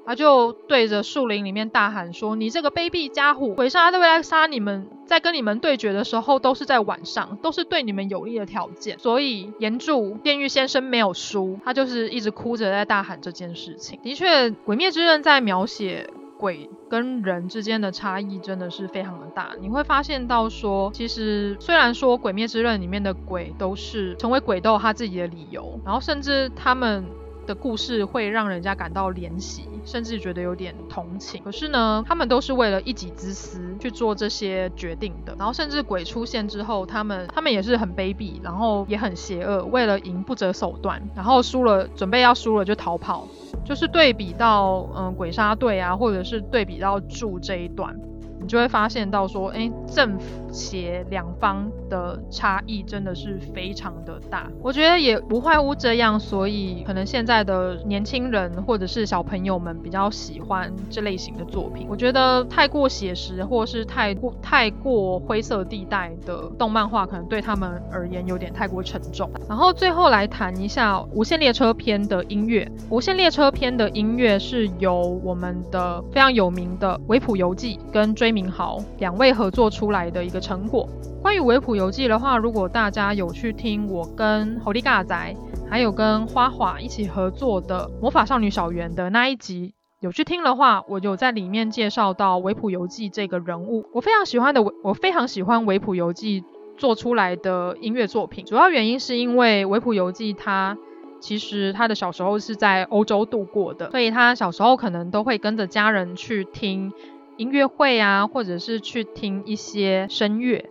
[0.04, 8.98] 他就对着树林里面大喊说：“你这个卑鄙家伙，鬼杀队会来杀你们，在跟你们对决的时候都是在晚上，都是对你们有利的条件。
[8.98, 14.00] 所以岩柱电狱先生没有输，他就是一直哭着在大喊这件事情。
[14.02, 19.52] 的确，《鬼灭之刃》在描写鬼跟人之间的差异真的是非常的大。
[19.60, 27.04] 你会发现到说，其实虽然说《鬼灭之刃》里面的鬼都是成为鬼都有他自己的理由，然后甚至他们。
[27.46, 31.42] 的故事会让人家感到怜惜，甚至觉得有点同情。
[31.42, 35.34] 可是呢，他们都是为了一己之私去做这些决定的。
[35.38, 41.02] 然后，甚至鬼出现之后，他们他们也是很卑鄙，然后也很邪恶，为了赢不择手段。
[41.14, 43.26] 然后输了，准备要输了就逃跑。
[43.64, 47.94] 就是对比到嗯鬼杀队啊，或者是对比到住这一段。
[48.42, 50.18] 你就会发现到说，哎，正
[50.50, 54.50] 邪两方的差异真的是非常的大。
[54.60, 61.86] 我觉得也无外乎这样，所以可能现在的年轻人或者是小朋友们比较喜欢这类型的作品。
[61.88, 69.30] 我觉得太过写实或是太过太过灰色地带的动漫画，可能对他们而言有点太过沉重。
[69.48, 78.31] 然后最后来谈一下《无限列车篇》的音乐，《无限列车篇》的音乐是由我们的非常有名的维普游记跟追。
[78.32, 80.88] 明豪两位合作出来的一个成果。
[81.22, 85.36] 关于维普游记的话，如果大家有去听我跟侯利嘎仔
[85.70, 93.84] 还有跟花花一起合作的《魔法少女小圆》的那一集，有去听的话，我有在里面介绍到维普游记这个人物。
[93.92, 96.42] 我非常喜欢的，我非常喜欢维普游记
[96.76, 98.44] 做出来的音乐作品。
[98.44, 100.76] 主要原因是因为维普游记他
[101.20, 106.92] 其实他的小时候是在欧洲度过的，所以他小时候可能都会跟着家人去听。
[107.36, 110.70] 音乐会啊，或者是去听一些声乐，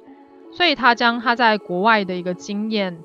[0.52, 2.98] 所以他将他在国外的一个经验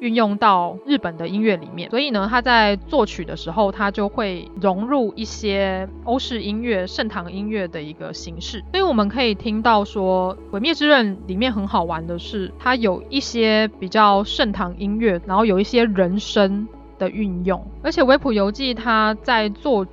[0.00, 1.90] 运用到日本的音乐里面。
[1.90, 8.62] 所以呢，他在作曲的时候，他就会融入一些欧式音乐、盛唐音乐的一个形式。
[8.72, 16.66] 所以我们可以听到说，《鬼灭之刃》里面很好玩的是，它有一些比较盛唐音乐，然后有一些人声
[16.98, 17.64] 的运用。
[17.82, 19.86] 而且维普游记他在作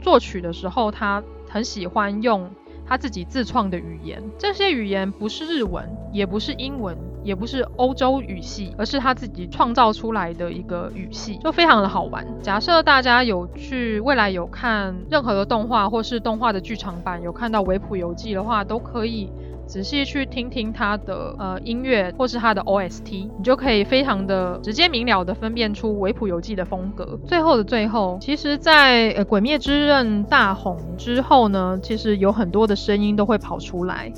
[0.00, 2.50] 作曲的时候，他很喜欢用
[2.86, 12.24] 他自己自创的语言，这些语言不是日文，也不是英文，也不是欧洲语系，而是他自己创造出来的一个语系，就非常的好玩。
[12.40, 19.30] 假设大家有去未来有看任何的动画或是动画的剧场版，有看到维普游记的话，都可以。
[19.66, 27.18] 仔细去听听他的呃音乐，或是他的 OST，你就可以非常的直接明了的分辨出维普游记的风格。
[27.26, 34.12] 最后的最后，其实在呃《鬼灭之刃》大红之后呢，其实有很多的声音都会跑出来，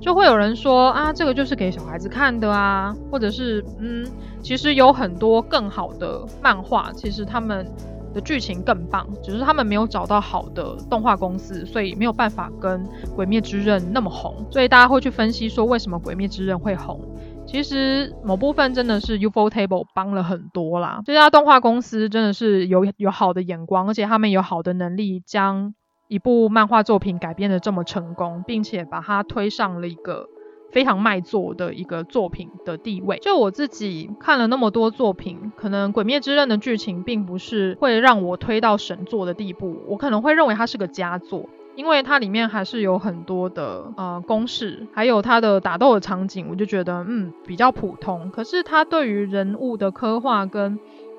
[0.00, 4.06] 就会有人说啊，这个就是给小孩子看的啊，或者是嗯，
[4.42, 7.66] 其实有很多更好的漫画，其实他们。
[8.14, 12.82] 的剧情更棒，只是他们没有找到好的动画公司，所以没有办法跟
[13.14, 14.46] 《鬼灭之刃》那么红。
[14.50, 17.00] 所以大家会去分析说，为什么《鬼灭之刃》会红？
[17.46, 21.02] 其实某部分真的是 ufotable 帮了很多啦。
[21.04, 25.74] 这家动画公司真的是有有好的眼光，而且他们有好的能力，将
[26.08, 30.28] 一部漫画作品改编的这么成功，并且把它推上了一个。
[30.74, 33.16] 非常卖座的一个作品的地位。
[33.22, 48.32] 就我自己看了那么多作品，可能《鬼灭之刃》的剧情并不是会让我推到神作的地步，我可能会认为它是个佳作，因为它里面还是有很多的呃公式，还有它的打斗的场景，我就觉得嗯比较普通。
[48.32, 50.76] 可是它对于人物的刻画跟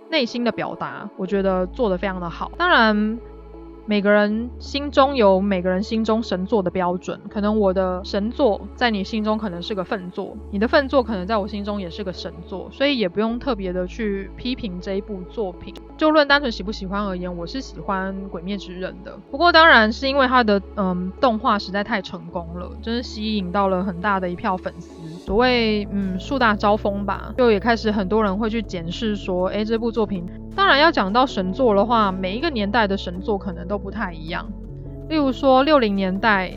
[0.09, 2.51] 内心的表达，我觉得做得非常的好。
[2.57, 3.17] 当然。
[3.87, 15.73] 每个人心中有每个人心中神作的标准，可能我的神作在你心中可能是个粪作，你的粪作可能在我心中也是个神作，所以也不用特别的去批评这一部作品。
[15.97, 19.17] 就论单纯喜不喜欢而言，我是喜欢《鬼灭之刃》的。
[19.29, 24.89] 不过当然是因为它的嗯动画实在太成功了，真是吸引到了很大的一票粉丝。
[25.25, 30.25] 所谓嗯树大招风吧，就也开始很多人会去检视说，诶，这部作品，
[30.55, 34.45] 当然要讲到神作的话，每一个年代的神作可能都不太一样。
[35.09, 36.53] 例如说六零年代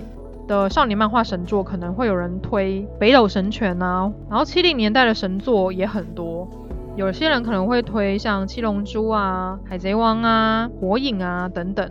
[0.46, 6.48] 的少年漫画神作，可能会有人推《北斗神拳》啊，然后七零年代的神作也很多，
[6.96, 11.90] 有些人可能会推像《七龙珠》啊、《海贼王》啊、《火影》啊等等，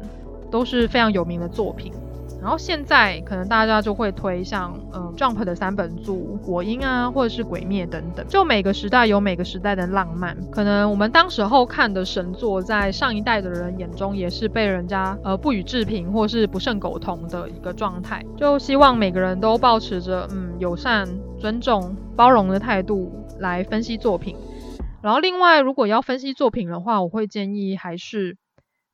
[0.50, 1.92] 都是非常有名的作品。
[2.40, 8.26] 然后现在可能大家就会推像嗯 Jump 的三本著《火影》啊，或者是《鬼灭》等等。
[8.28, 18.24] 就每个时代有每个时代的浪漫，可能我们当时候看的神作，在上一代的人眼中也是被人家呃不予置评或是不胜苟同的一个状态。
[18.38, 21.08] 就希望每个人都保持着嗯友善、
[21.40, 24.36] 尊重、包容的态度来分析作品。
[25.02, 28.38] 然后另外，如果要分析作品的话，我会建议还是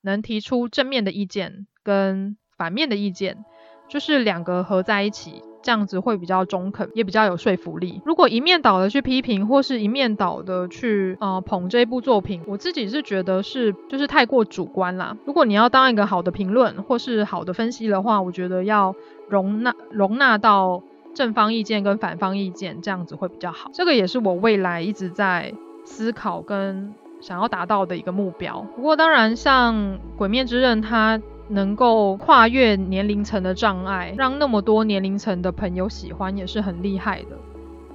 [0.01, 2.37] 能提出正面的意见跟。
[2.64, 3.43] 反面的意见，
[3.89, 8.01] 就是两个合在一起，这样子会比较中肯，也比较有说服力。
[8.05, 15.18] 如果一面倒的去批评，或是一面倒的去呃捧这部作品，我自己是觉得是就是太过主观啦。
[15.26, 18.95] 如果你要当一个好的评论或是好的分析的话，我觉得要
[19.28, 20.82] 容纳容纳到
[21.14, 23.70] 正方意见跟反方意见，这样子会比较好。
[23.74, 25.53] 这个也是我未来一直在
[25.84, 28.66] 思考跟想要达到的一个目标。
[28.78, 29.76] 不过当然，像
[30.18, 31.22] 《鬼灭之刃》它。
[31.53, 37.37] 能够跨越年龄层的障碍，让那么多年龄层的朋友喜欢，也是很厉害的。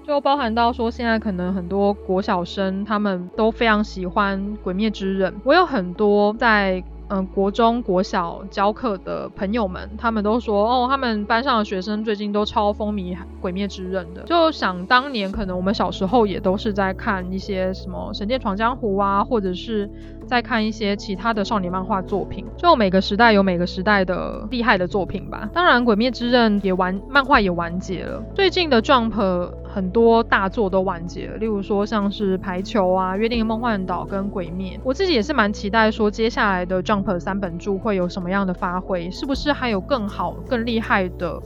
[0.06, 5.32] 就包含到说，现在可能很多国小生他们都非常喜欢《鬼灭之刃》。
[5.44, 6.82] 我有很多在。
[7.10, 14.24] 嗯，国中、国小教课的朋友们，他们都说，哦，他们班上的学生最近都超风靡《鬼灭之刃》的。
[14.24, 19.90] 就想当年，可能我们小时候也都是在看一些什么《神剑闯江湖》啊，或者是
[20.28, 22.44] 再看一些其他的少年漫画作品。
[22.56, 25.48] 就每个时代有每个时代的厉害的作品吧。
[25.52, 28.22] 当然，《鬼灭之刃》也完，漫画也完结了。
[28.34, 29.50] 最近的 Jump。
[29.70, 41.40] 很多大作都完结了，例如说像是排球啊、约定的梦幻岛跟鬼灭，我自己也是蛮期待说接下来的 Jump 三本柱会有什么样的发挥，是不是还有更好、更厉害的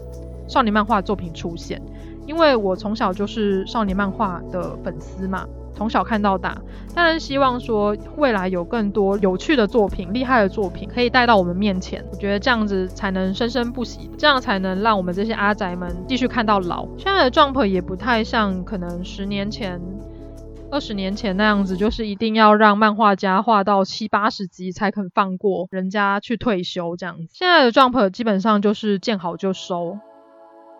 [0.48, 1.82] 少年漫画作品出现？
[2.24, 5.44] 因为我从小就是少年漫画的粉丝嘛。
[5.82, 6.56] 从小看到大，
[6.94, 12.04] 当然希望说未来有更多有趣的作品、厉害的作品可以带到我们面前。
[12.12, 16.86] 我觉得这样子才能生生不息，这样才能让我们这些阿宅们继续看到老。
[16.96, 19.80] 现在的 Jump 也不太像可能十年前、
[20.70, 27.26] 二十年前那样子，就是一定要让漫画家画到七八十集才肯放过人家去退休这样子。
[27.32, 29.98] 现在的 Jump 基本上就是见好就收，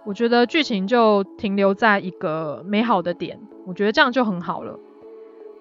[0.07, 3.41] 我觉得剧情就停留在一个美好的点。
[3.65, 4.77] 我觉得这样就很好了，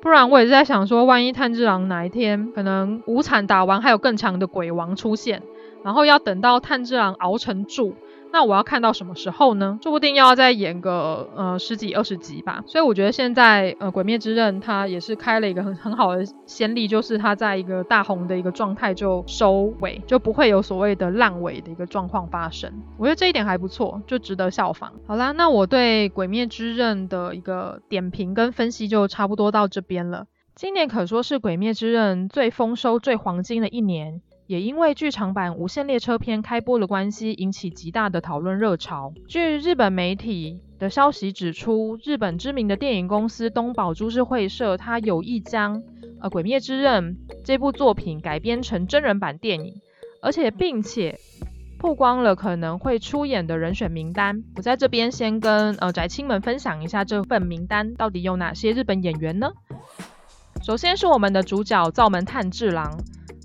[0.01, 5.43] 不然我也是在想说，万一炭治郎哪一天可能五惨打完，还有更强的鬼王出现，
[5.83, 7.95] 然后要等到炭治郎熬成柱。
[8.31, 9.77] 那我要看到什么时候呢？
[9.83, 12.63] 说不定要再演个呃十几二十集吧。
[12.65, 22.71] 所以我觉得现在呃《鬼灭之刃》它也是开了一个很很好的先例，就是它在一个大红的一个状态就收尾，就不会有所谓的烂尾的一个状况发生。
[22.97, 24.93] 我觉得这一点还不错，就值得效仿。
[25.05, 30.25] 好啦，那我对《鬼灭之刃》的一个点评跟分析就差不多到这边了。
[30.55, 34.21] 今年可说是《鬼灭之刃》最丰收、最黄金的一年。
[34.51, 39.13] 也因为剧场版《无限列车篇》开播的关系，引起极大的讨论热潮。
[39.25, 45.81] 据日本媒体的消息指出，日本知名的电影公司东宝株式会社，它有意将
[46.19, 49.75] 呃《鬼灭之刃》这部作品改编成真人版电影，
[50.21, 51.17] 而且并且
[51.79, 54.43] 曝光了可能会出演的人选名单。
[54.57, 59.53] 我在这边先跟呃宅青们分享一下这份名单到底有哪些日本演员呢？
[60.61, 62.99] 首先是我们的主角灶门炭治郎。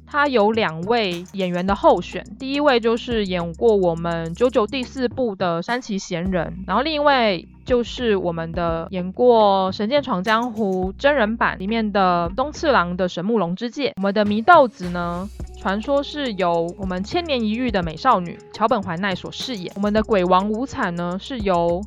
[0.06, 13.92] 他有两位演员的候选，第一位就是演过我们《九九》第四部的山崎贤人，然后另一位就是我们的演过《神剑闯江湖》真人版里面的东次郎的神木隆之介。
[13.96, 15.28] 我们的祢豆子呢，
[15.58, 19.72] 传说是由我们千年一遇的美少女桥本环奈所饰演。
[19.74, 21.82] 我们的鬼王无惨呢，是由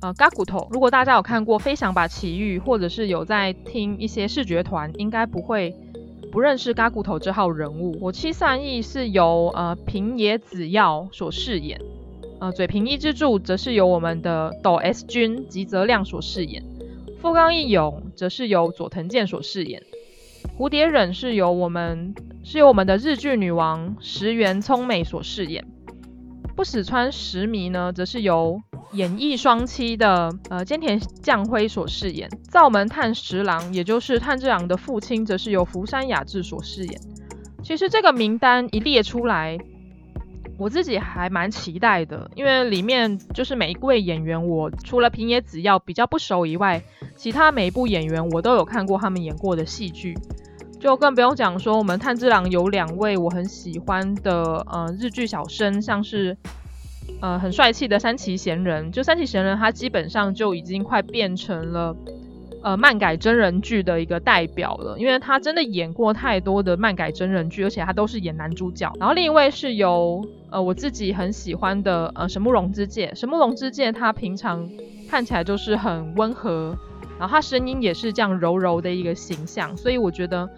[0.00, 0.66] 呃嘎骨头。
[0.70, 5.76] 如果大家有看过《飞翔吧奇遇》，或者是有在听一些视觉团，应该不会。
[6.30, 11.80] 不认识嘎骨头这号人物，我妻善逸是由呃平野紫耀所饰演，
[12.38, 16.62] 呃嘴平一之助则是由我们的抖 S 君吉泽亮所饰演，
[17.20, 19.82] 富冈义勇则是由佐藤健所饰演。
[20.58, 22.14] 蝴蝶忍是由我们
[22.44, 25.66] 是由我们的日剧女王石原聪美所饰演，
[26.58, 32.28] 不死川实弥呢，则是由演艺双栖的呃菅田将晖所饰演。
[32.50, 37.00] 灶门炭十郎，也就是炭治郎的父亲，则是由福山雅治所饰演。
[37.62, 39.56] 其实这个名单一列出来，
[40.58, 46.82] 我自己还蛮期待的，因为里面就是每一位演员，我除了平野紫耀比较不熟以外，
[47.14, 50.18] 其他每一部演员我都有看过他们演过的戏剧。
[50.80, 56.36] 就更不用讲说，我们炭治郎有两位我很喜欢的呃日剧小生，像是
[57.20, 61.96] 呃很帅气的三崎贤人，就三崎贤人他基本上就已经快变成了
[62.62, 68.92] 呃漫改真人剧的一个代表了，因为他真的演过太多的漫改真人剧，而且他都是演男主角。
[69.00, 74.70] 然后另一位是由呃我自己很喜欢的呃神木隆之介，神木隆之介他平常
[75.10, 76.78] 看起来就是很温和，
[77.18, 80.48] 然后他声音也是这样柔柔的一个形象，所以我觉得。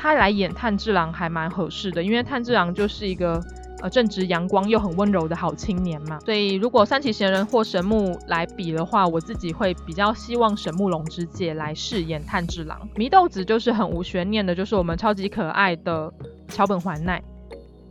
[0.00, 3.42] 他来演炭治郎还蛮合适的，因为炭治郎就是一个
[3.82, 6.20] 呃正直阳光又很温柔的好青年嘛。
[6.20, 12.88] 所以如果三崎贤人或神木来比的话，我自己会比较希望神木隆之介来饰演炭治郎。
[12.94, 16.12] 祢豆子就是很无悬念的，就是我们超级可爱的
[16.46, 17.20] 桥本环奈。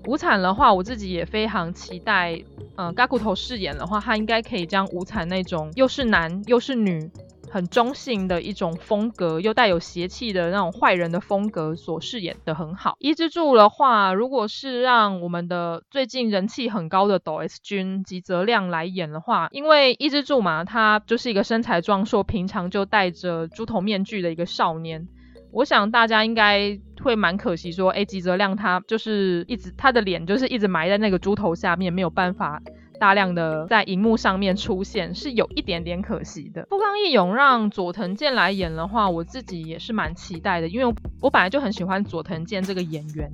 [0.05, 2.41] 无惨的话，我自己也非常期待，
[2.77, 7.11] 呃，嘎骨头饰演的话，他应该可以将无惨那种又是男又是女。
[7.49, 12.95] 很中性的一种风格，又带有邪气的那种坏人的风格，所饰演的很好。
[12.99, 25.07] 伊之助的话，如果是让我们的最近人气很高的抖 S 君吉泽亮来演的话，因为伊之助嘛，他就是一个身材壮硕、平常就戴着猪头面具的一个少年。
[25.51, 32.61] 我想大家应该会蛮可惜说，哎，吉泽亮他就是一直他的脸就是一直埋在那个猪头下面，没有办法。
[32.97, 36.65] 大量的在荧幕上面出现是有一点点可惜的。
[36.69, 43.31] 富冈义勇让佐藤健来演的话，我自己也是蛮期待的，因为我本来就很喜欢佐藤健这个演员，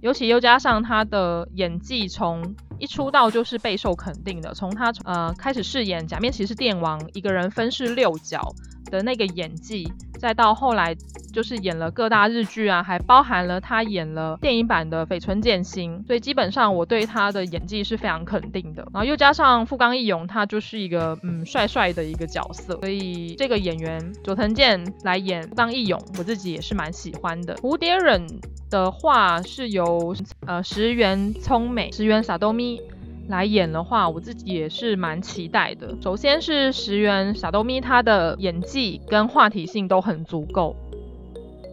[0.00, 8.54] 尤其又加上他的演技从一出道就是备受肯定的，从他呃开始饰演假面骑士电王一个人分饰六角
[8.85, 9.91] 的那个演技。
[10.19, 10.95] 再到后来，
[11.33, 18.87] 就是演了各大日剧啊，还包含了他演了电影版的绯村剑心，所以基本上我对他的演技是非常肯定的。
[18.93, 27.55] 然后又加上富冈义勇，他就是一个嗯帅帅的一个角色，所以这个演员佐藤健来演富冈义勇，我自己也是蛮喜欢的。
[27.55, 28.23] 蝴蝶忍
[28.69, 32.79] 的话是由呃石原聪美、石原さとみ。
[33.27, 35.95] 来演的话，我自己也是蛮期待的。
[36.01, 40.75] 首先是石原さとみ，他的演技跟话题性都很足够，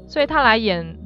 [0.06, 0.96] 所以他来演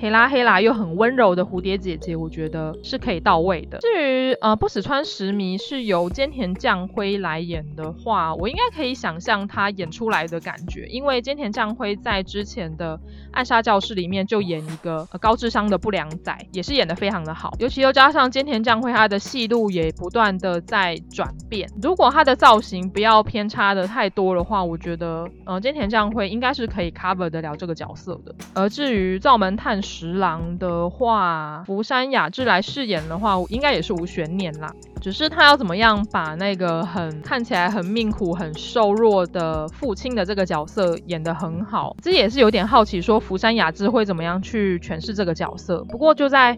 [0.00, 3.78] 黑拉黑拉又很温柔的蝴蝶姐姐，我觉得是可以到位的。
[3.80, 12.98] 至于呃不死川实弥是由菅田将晖来演的话，我应该可以想象他演出来的感觉，因为菅田将晖在之前的。
[13.32, 17.54] 暗杀教室里面就演一个高智商的不良仔，也是演得非常的好。
[17.60, 21.70] 尤其又加上菅田将晖，他的戏路也不断的在转变。
[21.80, 28.34] 如果他的造型不要偏差的太多的话，我觉得，呃，菅田将晖应该是可以 cover 得了这个角色的。
[28.52, 34.72] 而至于灶门炭十郎的话，福山雅治来饰演的话，应该也是无悬念啦。
[35.00, 45.82] 只是他要怎么样把那个很看起来很命苦、很瘦弱的父亲的这个角色演得很好，这也是有点好奇，说福山雅治会怎么样去诠释这个角色。
[45.90, 46.56] 不过就在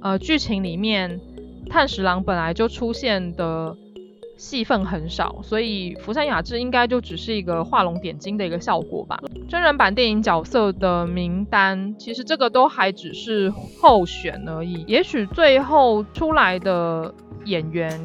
[0.00, 1.20] 呃剧情里面，
[1.70, 3.76] 炭十郎本来就出现的
[4.42, 9.18] 戏份很少，所以福山雅治应该就只是一个画龙点睛的一个效果吧。
[9.48, 17.14] 真人版电影角色的名单，其实这个都还只是候选而已，也许最后出来的。
[17.44, 18.00] 演员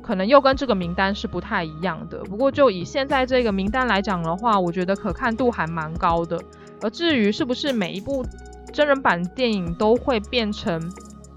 [0.00, 6.40] 可能又跟这个名单是不太一样的，不过就以现在这个名单来讲的话，我觉得可看度还蛮高的。
[6.82, 8.24] 而至于是不是每一部
[8.72, 10.80] 真人版电影都会变成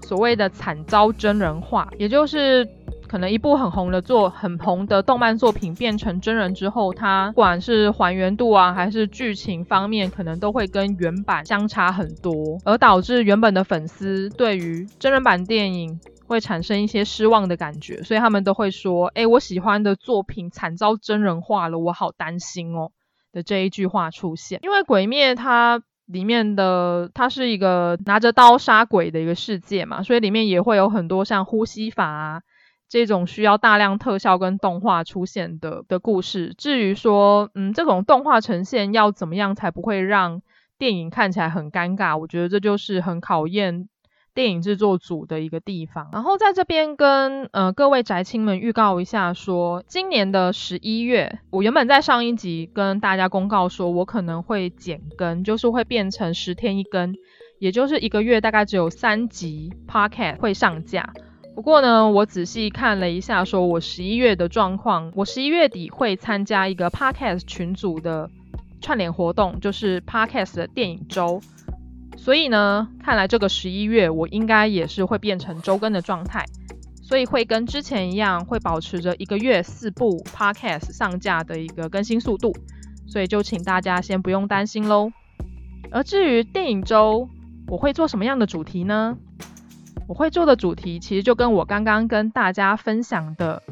[0.02, 2.64] 所谓的惨遭真人化，也就是
[3.10, 12.32] 可能一部很红的作、很红的动漫作品变成真人之后，它不管是还原度啊，还是剧情方面，可能都会跟原版相差很多，
[12.64, 15.98] 而导致原本的粉丝对于真人版电影。
[16.28, 22.92] 会产生一些失望的感觉，所以他们都会说：“哎，我喜欢的作品惨遭真人化了，我好担心哦。”
[23.34, 24.60] 的这一句话出现。
[24.62, 32.42] 因为《鬼灭》它里面的它是一个拿着刀杀鬼的一个世界嘛，所以里面也会有很多像呼吸法啊
[32.90, 36.52] 这种需要大量特效跟动画出现的的故事。
[36.58, 40.42] 至于说，嗯，这种动画呈现要怎么样才不会让
[40.76, 42.18] 电影看起来很尴尬？
[42.18, 43.88] 我觉得这就是很考验。
[44.32, 46.08] 电影制作组的一个地方。
[46.12, 57.16] 然后在这边跟呃各位宅青们预告一下说，说今年的十一月，我原本在上一集跟大家公告说，我可能会减更，就是会变成十天一更，
[57.58, 61.12] 也就是一个月大概只有三集 Podcast 会上架。
[61.60, 68.30] 不过呢，我仔细看了一下，说我十一月的状况，我十一月底会参加一个 Podcast 群组的
[68.80, 71.42] 串联活动，就是 Podcast 的电影周。
[72.16, 76.46] 所以呢，看来这个十一月我应该也是会变成周更的状态，
[77.02, 82.56] 所以会跟之前一样，会保持着一个月四部 podcast 上架的一个更新速度，
[83.06, 85.12] 所以就请大家先不用担心喽。
[85.90, 87.28] 而至于电影周，
[87.66, 89.18] 我会做什么样的主题呢？
[90.10, 93.62] 我会做的主题其实就跟我刚刚跟大家分享的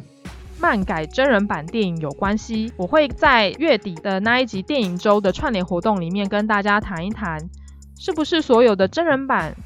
[0.61, 2.73] 漫改真人版电影有关系。
[2.77, 7.51] 我会在月底的那一集电影周的串联活动里面跟大家谈一谈。
[7.99, 9.57] 是不是所有的真人版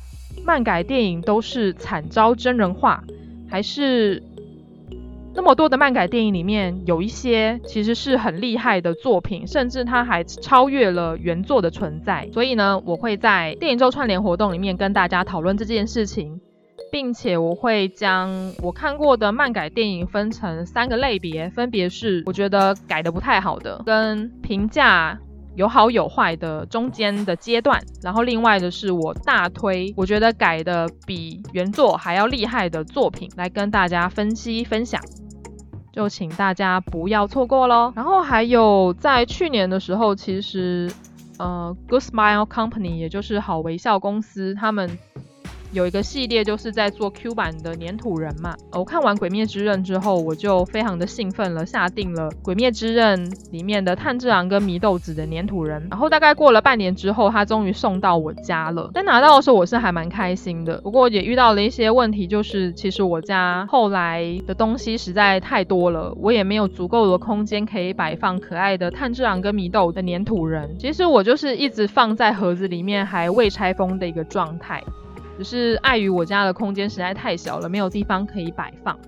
[0.46, 3.04] 漫改电影都是惨遭真人化，
[3.50, 4.22] 还是
[5.34, 12.30] 那么多的漫改电影里面有一些其实是很厉害的作品，甚至它还超越了原作的存在？
[12.32, 16.40] 所以呢，我会在电影周串联活动里面跟大家讨论这件事情，
[16.90, 25.18] 并且我会将我看过的漫改电影分成三个类别，分别是我觉得改得不太好的，跟评价。
[25.54, 34.98] 有好有坏的中间的阶段，然后另外的是我大推，我觉得改的比原作还要厉害的作品来跟大家分析分享，
[35.92, 37.92] 就请大家不要错过喽。
[37.94, 40.90] 然后还有在去年的时候，其实
[41.38, 44.98] 呃，Good Smile Company 也就是好微笑公司他们。
[45.72, 55.88] 有一个系列就是在做 Q 版的黏土人嘛，我看完《鬼灭之刃》之后，我就非常的兴奋了，下定了《鬼灭之刃》里面的炭治郎跟祢豆子的黏土人。
[55.90, 58.90] 然后大概过了半年之后，他终于送到我家了。
[58.92, 60.76] 在拿到的时候，我是还蛮开心的。
[60.82, 70.76] 不过也遇到了一些问题，就是其实我家后来的东西实在太多了，我也没有足够的空间可以摆放可爱的炭治郎跟祢豆的黏土人。
[70.78, 74.82] 其实我就是一直放在盒子里面，还未拆封的一个状态。
[75.38, 78.98] 只是碍于我家的空间实在太小了，没有地方可以摆放，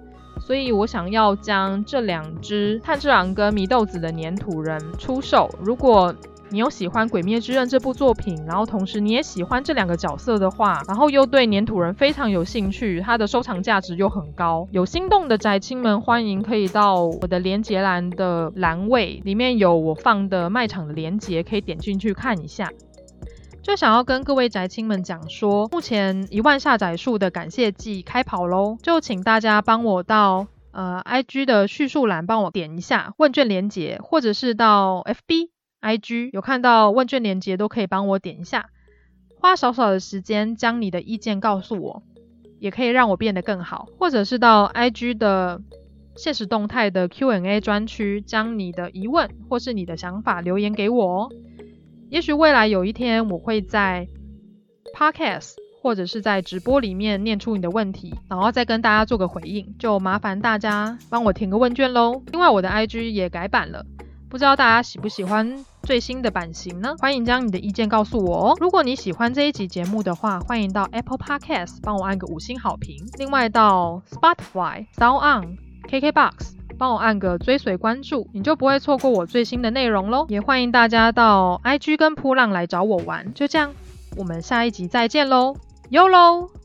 [0.41, 5.49] 所以我想要将这两只炭治郎跟祢豆子的粘土人出售。
[5.61, 6.15] 如果
[6.51, 22.71] 你有喜欢《鬼灭之刃》这部作品，然后同时你也喜欢这两个角色的话，然后又对粘土人非常有兴趣，它的收藏价值又很高，有心动的宅青们欢迎可以到我的连接栏的栏位里面有我放的卖场的连接，可以点进去看一下。
[23.65, 28.77] 就想要跟各位宅青们讲说，目前一万下载数的感谢祭开跑喽！
[28.83, 35.49] 就请大家帮我到呃 IG 的叙述栏帮我点一下问卷连接，或者是到 FB、
[35.81, 38.69] IG 有看到问卷连接都可以帮我点一下，
[39.41, 42.03] 花少少的时间将你的意见告诉我，
[42.59, 43.89] 也可以让我变得更好。
[43.99, 45.63] 或者是到 IG 的
[46.17, 51.33] 现实动态的 Q&A 专区，将你的疑问或是你的想法留言给我哦。
[52.15, 54.07] 也许未来有一天，我会在
[54.97, 59.75] Podcast 或者是在直播里面念出你的问题，然后再跟大家做个回应。
[59.81, 62.23] 就麻烦大家帮我填个问卷喽。
[62.31, 63.85] 另外，我的 IG 也改版了，
[64.31, 66.95] 不知道大家喜不喜欢最新的版型呢？
[67.01, 68.57] 欢迎将你的意见告诉我哦。
[68.61, 72.97] 如果你喜欢这一集节目的话，欢迎到 Apple Podcast 帮我按个五星好评。
[73.19, 75.57] 另外到 Spotify、SoundOn、
[75.91, 76.64] KKBox。
[76.79, 80.27] 帮我按个追随关注，你就不会错过我最新的内容喽。
[80.29, 83.33] 也欢迎大家到 IG 跟扑浪来找我玩。
[83.35, 83.73] 就这样，
[84.17, 85.57] 我们下一集再见喽
[85.91, 86.64] ，YOLO。